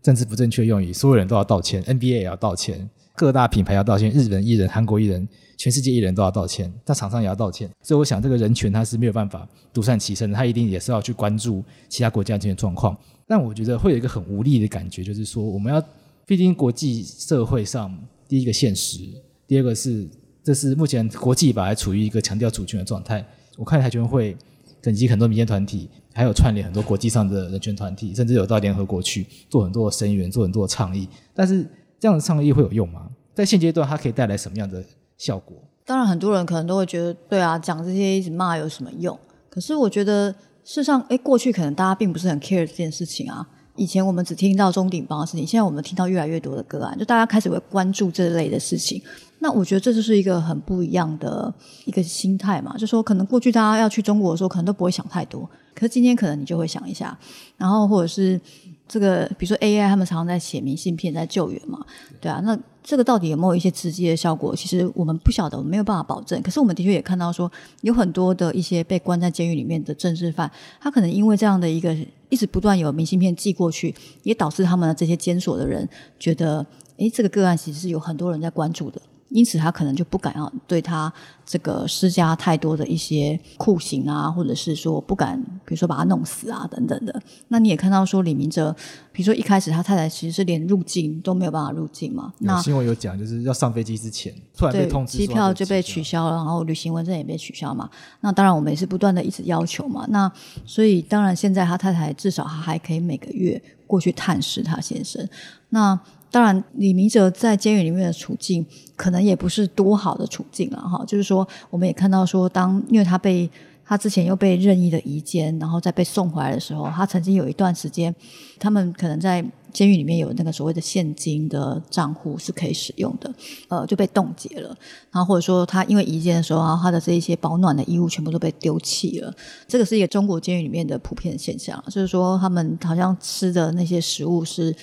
[0.00, 7.68] 政治不正确用语，所有人都要道歉，NBA 也要道歉，各大品牌要道歉，日本艺人、韩国艺人、全世界艺人都要道歉，那厂商也要道歉。
[7.82, 12.96] 所以，我想这个人权它是没有办法独善其身的，它一定也是要去关注其他国家这些状况。
[13.26, 15.82] 但我觉得会有一个很无力的感觉，就是说，我们要
[16.26, 17.96] 毕竟国际社会上
[18.28, 19.04] 第一个现实。
[19.46, 20.08] 第二个是，
[20.42, 23.24] 这是目前国际吧还处于一个强调主权的状态。
[23.56, 24.36] 我看台权会
[24.82, 31.08] 等级很多民间团体，还有串联很多国际上的人权团体，甚至有到联合国去做很多的声援，做很多的倡议。
[31.32, 31.66] 但是
[31.98, 33.08] 这样的倡议会有用吗？
[33.34, 34.84] 在现阶段，它可以带来什么样的
[35.16, 35.56] 效果？
[35.86, 39.18] 当然，很多人可能都会觉得，对啊，讲这些一直骂有什么用？
[39.50, 40.34] 可是我觉得
[40.64, 43.46] 事实上，哎，过去可能大家并不是很 care 这件事情啊。
[43.76, 49.02] 以前我们只听到中鼎邦的事情，现在我们听到越来越多的个案，就大家开始会关注这类的事情。
[49.40, 51.52] 那我觉得这就是一个很不一样的
[51.84, 57.18] 一个心态嘛，就说可能过去大家要去中国的时候，可能都不会想太多，可是今天可能你就会想一下，
[57.58, 58.40] 然后或者是
[58.86, 61.84] 这个，比如说 AI，他们常常在写明信片在救援嘛，
[62.20, 64.54] 对啊，那这个到底有没有一些直接的效果？
[64.54, 66.40] 其实我们不晓得，我们没有办法保证。
[66.42, 71.96] 可是我们的确也看到说，有很多的一些被关在监狱里面的政治犯，他可能因为这样的一个
[72.28, 76.64] 一直不断有明信片寄过去，也导致他们的这些监所的人觉得，
[76.98, 79.00] 诶，这个个案其实是有很多人在关注的。
[79.34, 81.12] 因此，他可能就不敢要对他
[81.44, 87.20] 这个施加太多的一些酷刑啊，或者是说不敢，比如说把他弄死啊等等的。
[87.48, 88.74] 那你也看到说，李明哲，
[89.10, 92.32] 比如说一开始他太太其实是连入境都没有办法入境嘛。
[92.38, 97.90] 那新闻有讲，就是要上飞机之前突然被通知，机票就被取消了，然后旅行文证也被取消嘛。
[98.20, 100.06] 那当然，我们也是不断的一直要求嘛。
[100.10, 100.30] 那
[100.64, 105.28] 所以，当然现在他太太至少他还可以每个月过去探视他先生。
[105.70, 105.98] 那
[106.34, 108.66] 当然，李明哲在监狱里面的处境
[108.96, 111.04] 可能也不是多好的处境了哈。
[111.06, 113.48] 就是说，我们也看到说，当因为他被
[113.84, 118.12] 他之前又被任意的移监，然后再被送回来的时候，他曾经有一段时间，
[118.58, 123.32] 他们可能在监狱里面有那个所谓的现金的账户是可以使用的，
[123.68, 124.76] 呃，就被冻结了。
[125.12, 129.32] 然后或者说，他因为移监的时候，然后他的这一些保暖的衣物全部都被丢弃了。
[129.68, 134.74] 这个是一个中国监狱里面的普遍现象，就是说他们好像吃的那些食物是。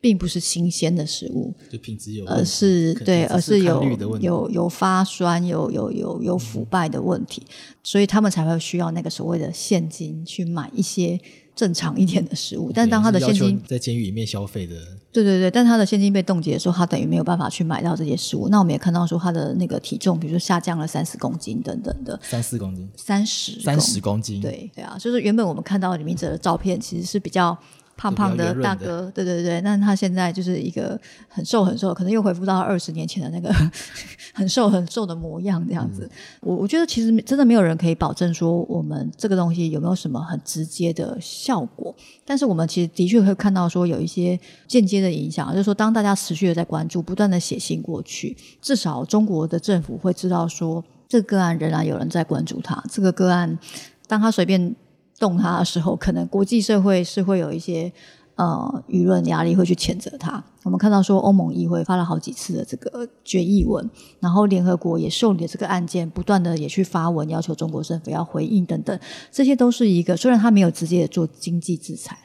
[0.00, 3.82] 并不是新鲜的食物，就品质有，而是对，而是有
[4.20, 11.20] 有有发酸、有有有有腐败的问题，嗯，所以他们才会需要那个所谓的现金去买一些
[11.56, 12.70] 正常一点的食物。
[12.72, 14.76] 但当他的现金在监狱里面消费的，
[15.10, 18.48] 对对对，但他的现金被冻结的时候，他等于没有办法去买到这些食物。
[18.48, 27.58] 那我们也看到说，他的那个体重，比如说下降了三四公斤等等的，三四公斤，三十三十公斤，对对啊，就是原本我们看到李明哲的照片，其实是比较。
[27.98, 33.52] 胖胖的大哥，对对对，那他现在就是一个很瘦很瘦，可能又恢复到二十年前的那个
[34.32, 36.08] 很瘦很瘦的模样这样子。
[36.40, 41.92] 我、嗯、我觉得其实真的没有人可以保证说我们这个东西有没有什么很直接的效果，
[42.24, 53.58] 但是我们其实的确会看到说有一些间接的影响，就是说当大家持续的在关注，不断的写信过去，至少中国的政府会知道说这个个案仍然有人在关注他，这个个案
[54.06, 54.76] 当他随便。
[55.18, 57.92] 动他的时候，可能国际社会是会有一些
[58.36, 60.42] 呃舆论压力，会去谴责他。
[60.64, 63.88] 我们看到说，欧盟议会发了好几次的这个决议文，
[64.20, 68.98] 然后联合国也受理了这个案件，不断的也去发文要求中国政府要回应等等。
[69.32, 72.18] 这些都是一个，虽然他没有直接做经济制裁，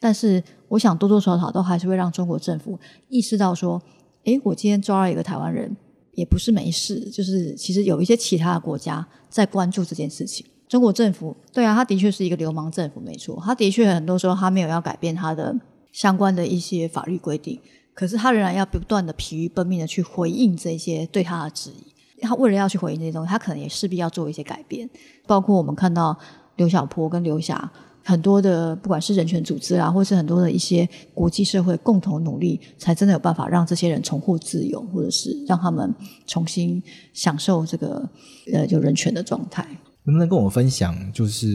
[0.00, 3.82] 但是我想多多少少都还是会让中国政府意识到说，
[4.24, 5.76] 诶，我今天抓了一个台湾人，
[6.12, 10.46] 也不是没事，就是其实有一些其他的国家在关注这件事情。
[10.68, 13.40] 中国政府对啊，他的确是一个流氓政府，没错。
[13.42, 15.58] 他的确很多时候他没有要改变他的
[15.92, 17.58] 相关的一些法律规定，
[17.94, 21.92] 可是他仍然要不断的疲于奔命的去回应这些对他的质疑。
[22.20, 24.88] 他为了要去回应这些东西，他可能也势必要做一些改变。
[25.26, 26.16] 包括我们看到
[26.56, 27.70] 刘晓波跟刘霞
[28.04, 35.94] 很多的，不管是人权组织啊，或是很多的一些国际社会共同努力，才真的有办法让这些人重获自由，或者是让他们
[36.26, 36.82] 重新
[37.14, 38.08] 享受这个
[38.52, 39.66] 呃有人权的状态。
[40.10, 41.46] 能不能跟我分享，就是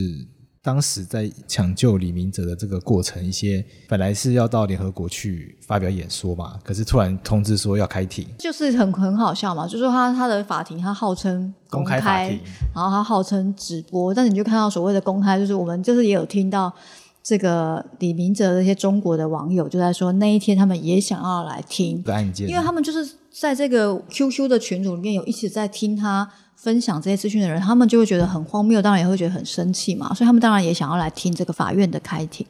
[0.61, 12.39] 当时在抢救李明哲的这个过程，一些本来是要到联合国去发表演说嘛，可是突然通知说要开庭，就是很很好笑嘛，就是说他他的法庭，他号称公开，公开法庭，
[12.75, 16.71] 然后他号称直播，但是你就看到所谓的公开，就是我们就是也有听到
[17.23, 26.29] 这个李明哲的一些中国的网友就在说，那一天他们也想要来听案件，因为他们就是在这个 QQ 的群组里面有一直在听他。
[26.55, 32.45] 分享这些资讯的人，他们就会觉得很荒谬，当然也会觉得很生气嘛，所以他们当然也想要来听这个法院的开庭。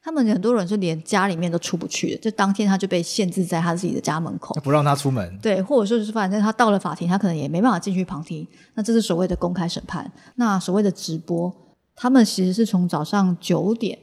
[0.00, 5.36] 他们很多人是连家里面都出不去的，就当天他就被限制在他自己的家门口，不让他出门。
[5.42, 8.46] 对，或者说是反正他到了法庭，他可能也没办法进去旁听。
[8.74, 10.08] 那这是所谓的公开审判。
[10.36, 11.52] 那所谓的直播，
[12.00, 13.98] 他们其实是从早上九点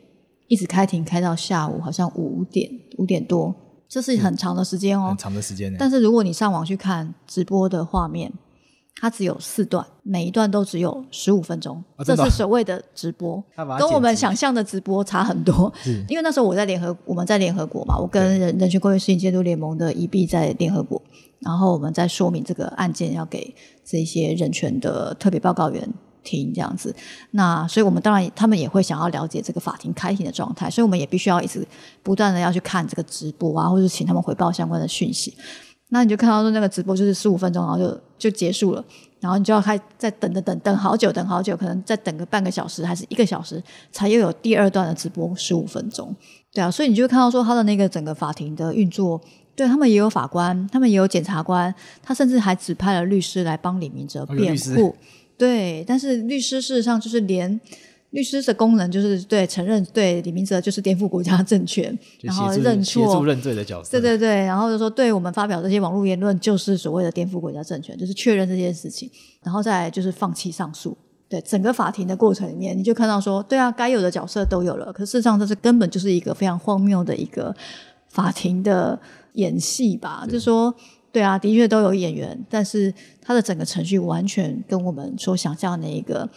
[0.47, 3.55] 一直开庭开到下午好像五点五点多，
[3.89, 5.75] 这是很长的时间哦，很长的时间。
[5.79, 8.31] 但是如果你上网去看直播的画面。
[8.99, 13.43] 它只有四段，每一段都只有十五分钟，哦，这是所谓的直播，
[13.77, 15.71] 跟我们想象的直播差很多。
[16.09, 20.99] 因为那时候我在联合，我们在联合国嘛，我跟人人权公约事情监督联盟的宜碧在联合国，
[21.41, 23.53] 然后我们在说明这个案件要给
[23.85, 25.87] 这些人权的特别报告员
[26.27, 26.93] 听这样子。
[27.31, 31.65] 那所以我们当然他们也会想要了解这个法庭开庭的状态，所以我们也必须要一直
[32.03, 35.33] 不断的要去看这个直播啊，或者请他们回报相关的讯息。
[35.89, 38.83] 那你就看到说那个直播就是十五分钟，然后就就结束了，
[39.21, 46.13] 然后你就要开再等等等等好久，等好久，可能再等个半个小时还是一个小时，才又有第二段的直播十五分钟。
[46.53, 49.21] 对啊，所以你就会看到说他的那个整个法庭的运作，
[49.55, 51.73] 对他们也有法官，他们也有检察官，
[52.03, 54.93] 他甚至还指派了律师来帮李明哲辩护。
[55.37, 57.59] 对，但是律师事实上就是连。
[58.11, 63.91] 律师的功能就是对承认对李明哲就是颠覆国家政权，然后认错、协助认罪的角色。
[63.91, 69.11] 对对对，然后就说对我们发表这些网络言论就是所谓的颠覆国家政权，就是确认这件事情，
[69.43, 70.97] 然后再来就是放弃上诉。
[71.27, 77.53] 对整个法庭的过程里面，你就看到说，对啊，该有的角色都有了，可事实上这是根本就是一个非常荒谬的一个
[78.07, 78.97] 法庭的
[79.33, 80.23] 演戏吧？
[80.25, 80.73] 就是说，
[81.17, 86.29] 对啊，的确都有演员，但是他的整个程序完全跟我们所想象的一个。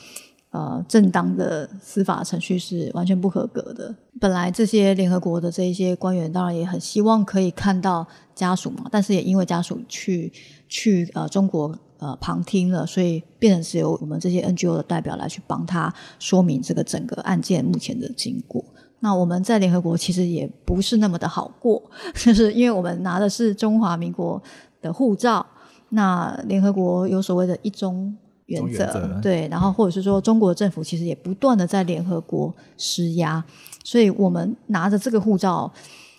[0.52, 3.94] 呃，正当的司法程序是完全不合格的。
[4.20, 8.04] 本来这些联合国的这一些官员，当然也很希望可以看到
[8.34, 10.32] 家属嘛，但是也因为家属去
[10.68, 18.64] 去呃中国呃旁听了，所以变成是由我们这些 NGO 的代表来去帮他说明这个整个案件目前的经过。
[19.02, 21.80] 那我们在联合国其实也不是那么的好过，
[22.12, 24.42] 就是因为我们拿的是中华民国
[24.80, 25.44] 的护照，
[25.90, 28.16] 那联合国有所谓的一中。
[28.46, 33.44] 原则，原则对，然后或者是说，中国政府其实也不断的在联合国施压，
[33.84, 35.72] 所以我们拿着这个护照，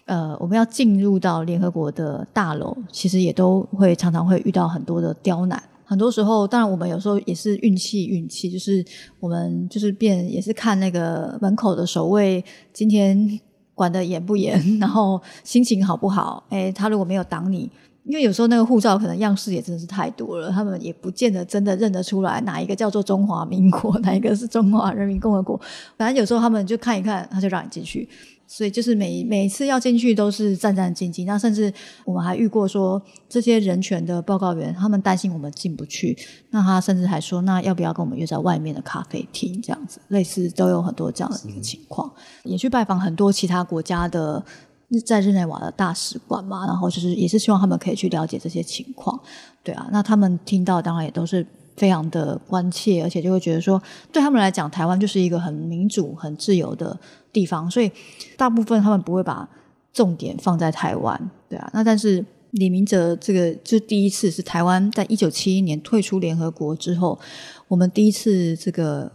[0.05, 5.61] 呃，我们要进入到联合国的大楼，其实也都会常常会遇到很多的刁难。
[5.83, 8.81] 很多时候，当然我们有时候也是运气，运气就是
[9.19, 12.41] 我们就是变，也是看那个门口的守卫
[12.71, 13.37] 今天
[13.75, 16.45] 管的严不严， 然后心情好不好。
[16.47, 17.69] 诶，他如果没有挡你。
[18.03, 25.59] 因为有时候那个护照可能样式也真的是太多了，他们也不见得真的认得出来哪一个叫做中华民国， 哪一个是中华人民共和国。
[25.97, 28.09] 反正有时候他们就看一看，他就让你进去。
[28.47, 31.25] 所以就是每每次要进去都是战战兢兢。
[31.25, 31.73] 那甚至
[32.03, 36.17] 我们还遇过说，这些人权的报告员，他们担心我们进不去，
[36.49, 40.01] 那他甚至还说，那要不要跟我们约在外面的咖啡厅这样子？
[40.09, 42.11] 类似都有很多这样的一个情况。
[42.43, 44.43] 也去拜访很多其他国家的。
[44.99, 49.17] 在日内瓦的大使馆嘛，然后就是也是希望他们可以去了解这些情况，
[49.63, 51.45] 对啊，那他们听到当然也都是
[51.77, 53.81] 非常的关切，而且就会觉得说，
[54.11, 56.99] 对他们来讲，台湾就是一个很民主、很自由的
[57.31, 57.89] 地方，所以
[58.35, 59.47] 大部分他们不会把
[59.93, 67.17] 重点放在台湾，对啊，那但是李明哲这个就是第一次是台湾在一九七一年退出联合国之后，
[67.69, 69.09] 我们第一次这个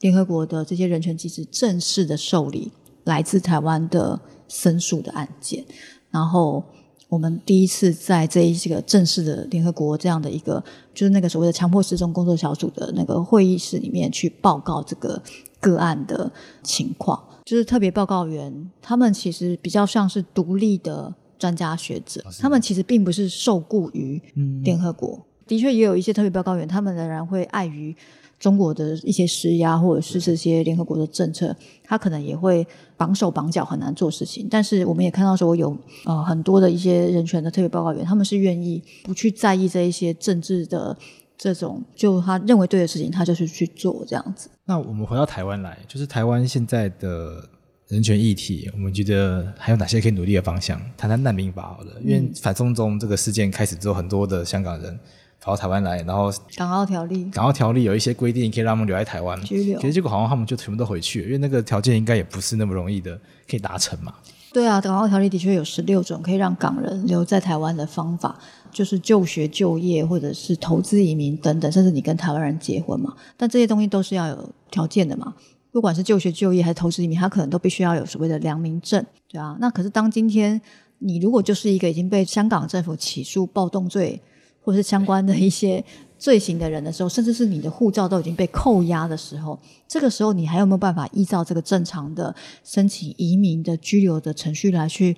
[0.00, 2.72] 联合国的这些人权机制正式的受理
[3.04, 4.18] 来自台湾的。
[4.48, 5.64] 申诉的案件，
[6.10, 6.64] 然后
[7.08, 15.22] 我们第一次在这一个正式的联合国这样的一个，就是那个所谓的强迫失踪工作小组的那个会议室里面去报告这个
[15.60, 16.30] 个案的
[16.62, 24.20] 情况，就是特别报告员他们其实比较像是独立的专家学者，他们其实并不是受雇于
[24.62, 27.96] 联合国，的确也有一些特别报告员，他们仍然会碍于。
[28.38, 32.64] 中国的一些施压，或者是这些联合国的政策，他可能也会
[32.96, 34.46] 绑手绑脚，很难做事情。
[34.48, 40.96] 但是我们也看到说有呃很多的一些人权的特别报告员，他们是愿意不去在意这一些政治的
[41.36, 44.48] 这种，就他认为对的事情，他就是去做这样子。
[44.64, 47.44] 那我们回到台湾来，就是台湾现在的
[47.88, 50.80] 人权议题，我们觉得还有哪些可以努力的方向？
[50.96, 54.96] 谈谈难民法好了，因为反送中这个事件开始之后，很多的香港人。
[55.40, 59.40] 跑到台湾来，然后港澳条例，港澳条例有一些规定可以让他们留在台湾。
[59.44, 63.18] 其实结果好像他们就全部都回去了，因为那个条件应该也不是那么容易的
[63.48, 64.12] 可以达成嘛。
[64.50, 68.36] 对啊，港澳条例的确有十六种可以让港人留在台湾的方法，
[68.72, 73.14] 就是就学、就业或者是投资移民等等，甚至你跟台湾人结婚嘛。
[73.36, 75.34] 但这些东西都是要有条件的嘛，
[75.70, 79.56] 不管是就学、就业还是投资移民，他可能都必须要有所谓的良民证，对啊。
[79.60, 80.58] 那可是当今天
[80.98, 84.20] 你如果就是一个已经被香港政府起诉暴动罪，
[84.68, 85.82] 或是相关的一些
[86.18, 89.58] 罪行的人的时候，甚至是你的护照都已经被扣押的时候，
[89.88, 95.16] 这个时候你还有没有办法依照这个正常的申请移民的居留的程序来去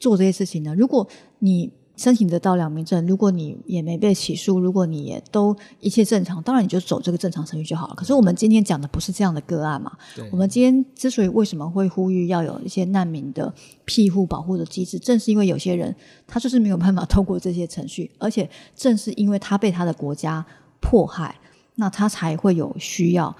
[0.00, 0.74] 做这些事情呢？
[0.74, 1.06] 如果
[1.40, 7.94] 你申请得到良民证，如果你也没被起诉，如果你也都一切正常，当然你就走这个正常程序就好了。
[7.94, 9.90] 可是我们今天讲的不是这样的个案嘛？
[10.30, 13.50] 我们今天之所以为什么会呼吁要有一些难民的
[13.86, 15.94] 庇护保护的机制，正是因为有些人
[16.26, 20.44] 他就是没有办法透过这些程序， 而且正是因为他被他的国家
[20.80, 21.34] 迫害，
[21.76, 23.34] 那他才会有需要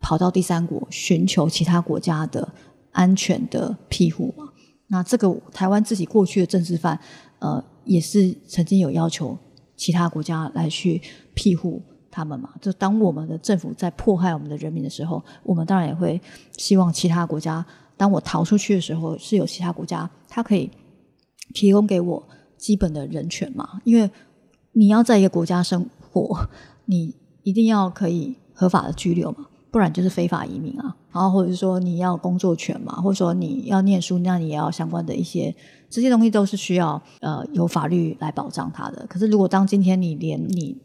[0.00, 2.52] 跑到第三国寻求其他国家的
[2.90, 4.48] 安全的庇护嘛。
[4.88, 6.98] 那这个台湾自己过去的政治犯，
[7.38, 7.64] 呃。
[7.84, 9.36] 也是曾经有要求
[9.76, 11.00] 其他国家来去
[11.34, 12.50] 庇护他们嘛？
[12.60, 16.20] 就当我们的政府在迫害我们的人民的时候，我们当然也会
[16.56, 17.64] 希望其他国家，
[17.96, 20.70] 当我逃出去的时候，是有其他国家他可以
[21.52, 24.08] 提供给我基本的人权嘛，因为
[24.72, 26.48] 你要在一个国家生活，
[26.86, 30.94] 你一定要可以合法的居留嘛，不然就是非法移民啊。
[31.10, 35.52] 然后或者是说你要工作权嘛，或者说你要念书，那你也要相关的一些
[35.90, 39.04] 这些东西都是需要呃有法律来保障它的。
[39.08, 40.76] 可是如果当今天你连你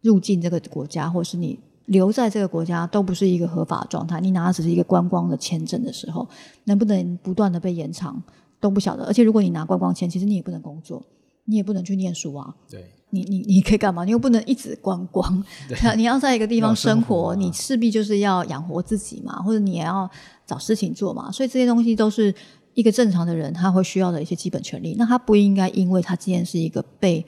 [0.00, 6.28] 入境这个国家，或是你留在这个国家都不是一个合法状态，你拿的只是一个观光的签证的时候，
[6.66, 8.22] 能不能不断的被延长
[8.60, 9.04] 都不晓得。
[9.06, 11.02] 而且如果你拿观光签，其实你也不能工作，
[11.46, 12.54] 你也不能去念书啊。
[12.70, 14.04] 对，你你你可以干嘛？
[14.04, 15.44] 你又不能一直观光，
[15.96, 20.08] 你要在一个地方生活，生活你势必就是要养活自己嘛，或者你也要
[20.46, 21.30] 找事情做嘛。
[21.30, 22.34] 所以这些东西都是
[22.74, 24.94] 一个正常的人他会需要的一些基本权利。
[24.98, 27.24] 那他不应该因为他今天是一个被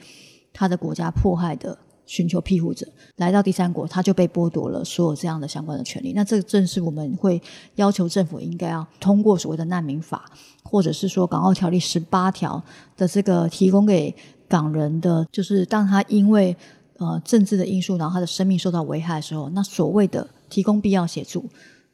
[0.53, 1.79] 他的国家迫害的。
[2.11, 6.15] 寻求庇护者来到第三国，他就被剥夺了所有这样的相关的权利。
[6.15, 7.39] 那这正是我们会
[7.75, 10.25] 要求政府应该要通过所谓的难民法，
[10.63, 12.65] 或者是说《港澳条例》十八条
[12.97, 14.17] 的这个提供给
[14.49, 16.57] 港人的，就是当他因为
[16.97, 21.45] 呃政治的因素，然后他的生命受到危害的时候，那所谓的提供必要协助，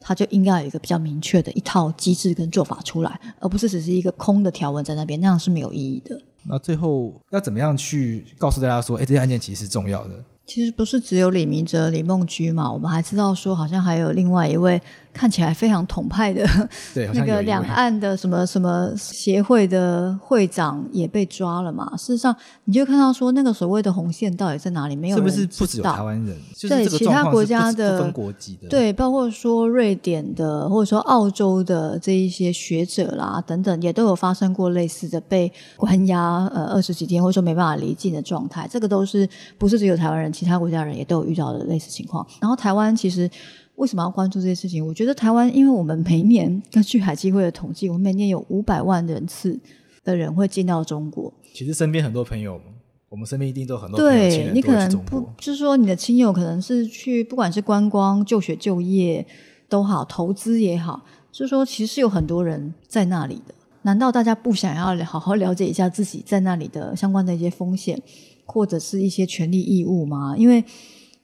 [0.01, 6.21] 他就应该有一个比较明确的一套机制跟做法出来，而不是只是一个空的条文在那边，那样是没有意义的。
[6.47, 10.25] 那最后要怎么样去告诉大家说，哎，这些案件其实是重要的？
[10.47, 14.81] 其实不是只有李明哲、李梦居嘛，我们还知道说，好像还有另外一位。
[15.15, 16.45] 看起来非常统派的，
[16.93, 21.97] 对， 那个两岸的什么什么协会的会长也被抓了嘛。
[21.97, 22.35] 事实上，
[22.65, 24.97] 你就看到说，那个所谓的红线到底在哪里？
[24.97, 25.17] 没有。
[25.17, 26.37] 是不是不只有台湾人？
[26.69, 38.69] 对，其他国家的，分国籍的，对，包括说瑞典的，或者说澳洲的这一些学者啦等等，也都有发生过类似的被关押呃二十几天，或者说没办法离境的状态。
[38.69, 42.27] 这个都是不是只有台湾人，其他国家人也都有遇到的类似情况。
[42.41, 43.31] 然后台湾其实。
[43.77, 44.87] 为什么要关注这些事情？
[44.87, 49.59] 我觉得台湾，因为我们每年根据海基会的统计，我们每年有五百万人次
[50.05, 51.33] 的人会进到中国。
[51.53, 52.61] 其实身边很多朋友，
[53.09, 59.27] 我们身边一定都有很多朋友对，你可能不，就是说你的亲友可能是去，不管是观光、就学、就业
[59.69, 63.55] 都好，投资也好，就是说其实有很多人在那里的。
[63.83, 68.01] 难道大家不想要好好了解一下自己在那里的相关的一些风险，
[68.47, 70.37] 或者是一些权利义务吗？
[70.39, 70.65] 因为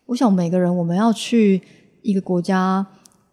[0.06, 1.62] 我想每个人我们要去。
[2.02, 2.86] 一个国家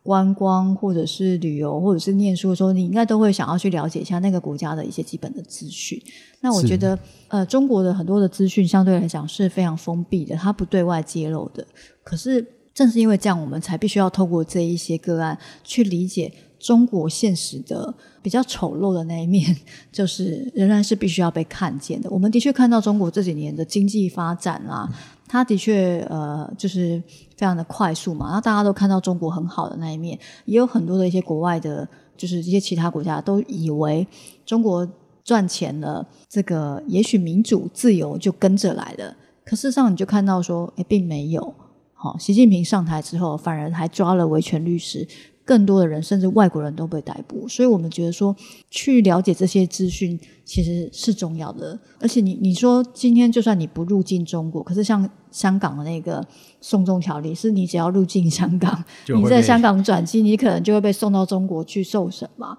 [0.04, 6.02] 观光，或者是旅游，或者是念书的时候，你应该都会想要去了解一下那个国家的一些基本的资讯。
[6.40, 6.98] 那我觉得，
[7.28, 11.66] 呃，中国的很多的资讯相对来讲是非常封闭的，它不对外揭露的。
[12.04, 19.54] 可是正是因为这样，我们才必须要透过这一些个案去理解中国现实的比较丑陋的那一面，
[19.92, 22.10] 就是仍然是必须要被看见的。
[22.10, 24.88] 我们的确看到中国这几年的经济发展啊。
[25.28, 27.02] 他的确，呃，就是
[27.36, 28.28] 非常的快速嘛。
[28.28, 34.08] 然后大家都看到中国很好的那一面，也有很多的一些国外的，就是一些其他国家都以为
[34.46, 34.88] 中国
[35.24, 39.16] 赚钱了，这个也许民主自由就跟着来了。
[39.44, 41.54] 可事实上，你就看到说，哎，并没有。
[41.94, 45.08] 好，习近平上台之后，反而还抓了维权律师。
[45.48, 48.36] 更多的人，甚至外国人都被逮捕，所以我们觉得说，
[48.70, 51.80] 去了解这些资讯其实是重要的。
[52.02, 56.22] 而且你，你你说今天就算你不入境中国，可是像香港的那个
[56.60, 62.58] 送中条例，是你只要入境香港，你在香港转机，你可能就会被送到中国去受审嘛。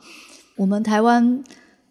[0.57, 1.45] 我们台湾。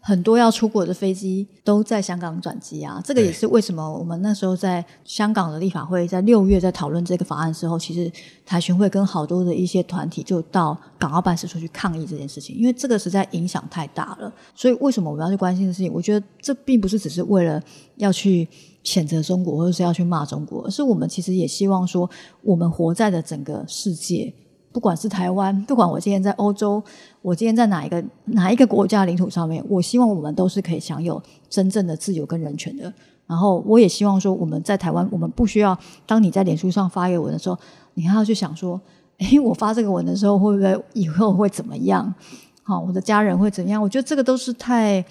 [0.07, 8.09] 很多要出国的飞机都在香港转机啊，这个也是为什么我们那时候在香港的立法会在六月在讨论这个法案的时候，其实
[8.45, 14.33] 台巡会跟好多的一些团体就到港澳办事处去抗议这件事情，因为这个实在影响太大了。
[14.55, 15.91] 所以为什么我们要去关心的事情？
[15.91, 17.61] 我觉得这并不是只是为了
[17.97, 18.47] 要去
[18.85, 22.09] 谴责中国或者是要去骂中国，而是我们其实也希望说，
[22.43, 24.33] 我们活在的整个世界。
[24.77, 26.79] 不管是台湾，不管我今天在欧洲，
[27.23, 31.19] 我今天在哪一个哪一个国家领土上面，我希望我们都是可以享有
[31.49, 32.93] 真正的自由跟人权的。
[33.25, 35.75] 然后，我也希望说，我们在台湾，我们不需要
[36.05, 37.57] 当你在脸书上发一个文的时候，
[37.95, 38.79] 你还要去想说，
[39.17, 42.13] 诶，我发这个文的时候会不会以后会怎么样？
[42.61, 43.81] 好，我的家人会怎样？
[43.81, 45.03] 我觉得这个都是太。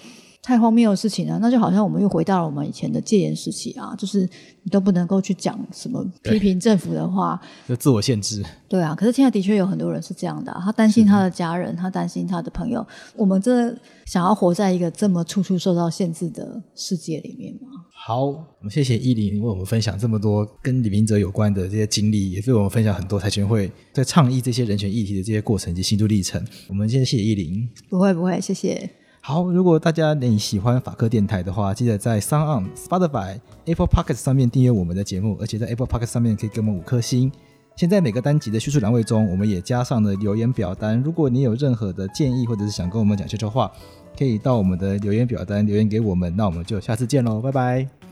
[0.47, 4.21] 太荒谬的事情了，那就好像我们又回到了我们以前的戒严时期啊，就是
[4.63, 7.37] 你都不能够去讲什么批评政府的话，
[7.67, 8.41] 就自我限制。
[8.69, 12.85] 对啊，可是现在的确有很多人是这样的啊，他担心他的家人，他担心他的朋友。
[13.17, 17.67] 我们真的想要活在一个这么处处受到限制的世界里面吗？
[18.05, 26.41] 好，我们谢谢依林为我们分享这么多跟李明哲有关的这些经历，也为我们分享很多台权会在倡议这些人权议题的这些过程及心路历程。
[26.69, 27.69] 我们先谢谢依林。
[27.89, 28.89] 不会不会，谢谢。
[29.27, 36.13] 好，如果大家你喜欢法科电台的话，记得在 Sound、Spotify、Apple p o c k e t 上面订阅我们的节目，而且在 Apple p o c k e t
[36.13, 37.29] 上面可以给我们五颗星。
[37.75, 41.03] 现在每个单集的叙述栏位中，我们也加上了留言表单。
[41.03, 43.69] 如果你有任何的建议，或者是想跟我们讲悄悄话，
[44.17, 46.33] 可以到我们的留言表单留言给我们。
[46.33, 48.06] 那我们就下次见喽，拜拜。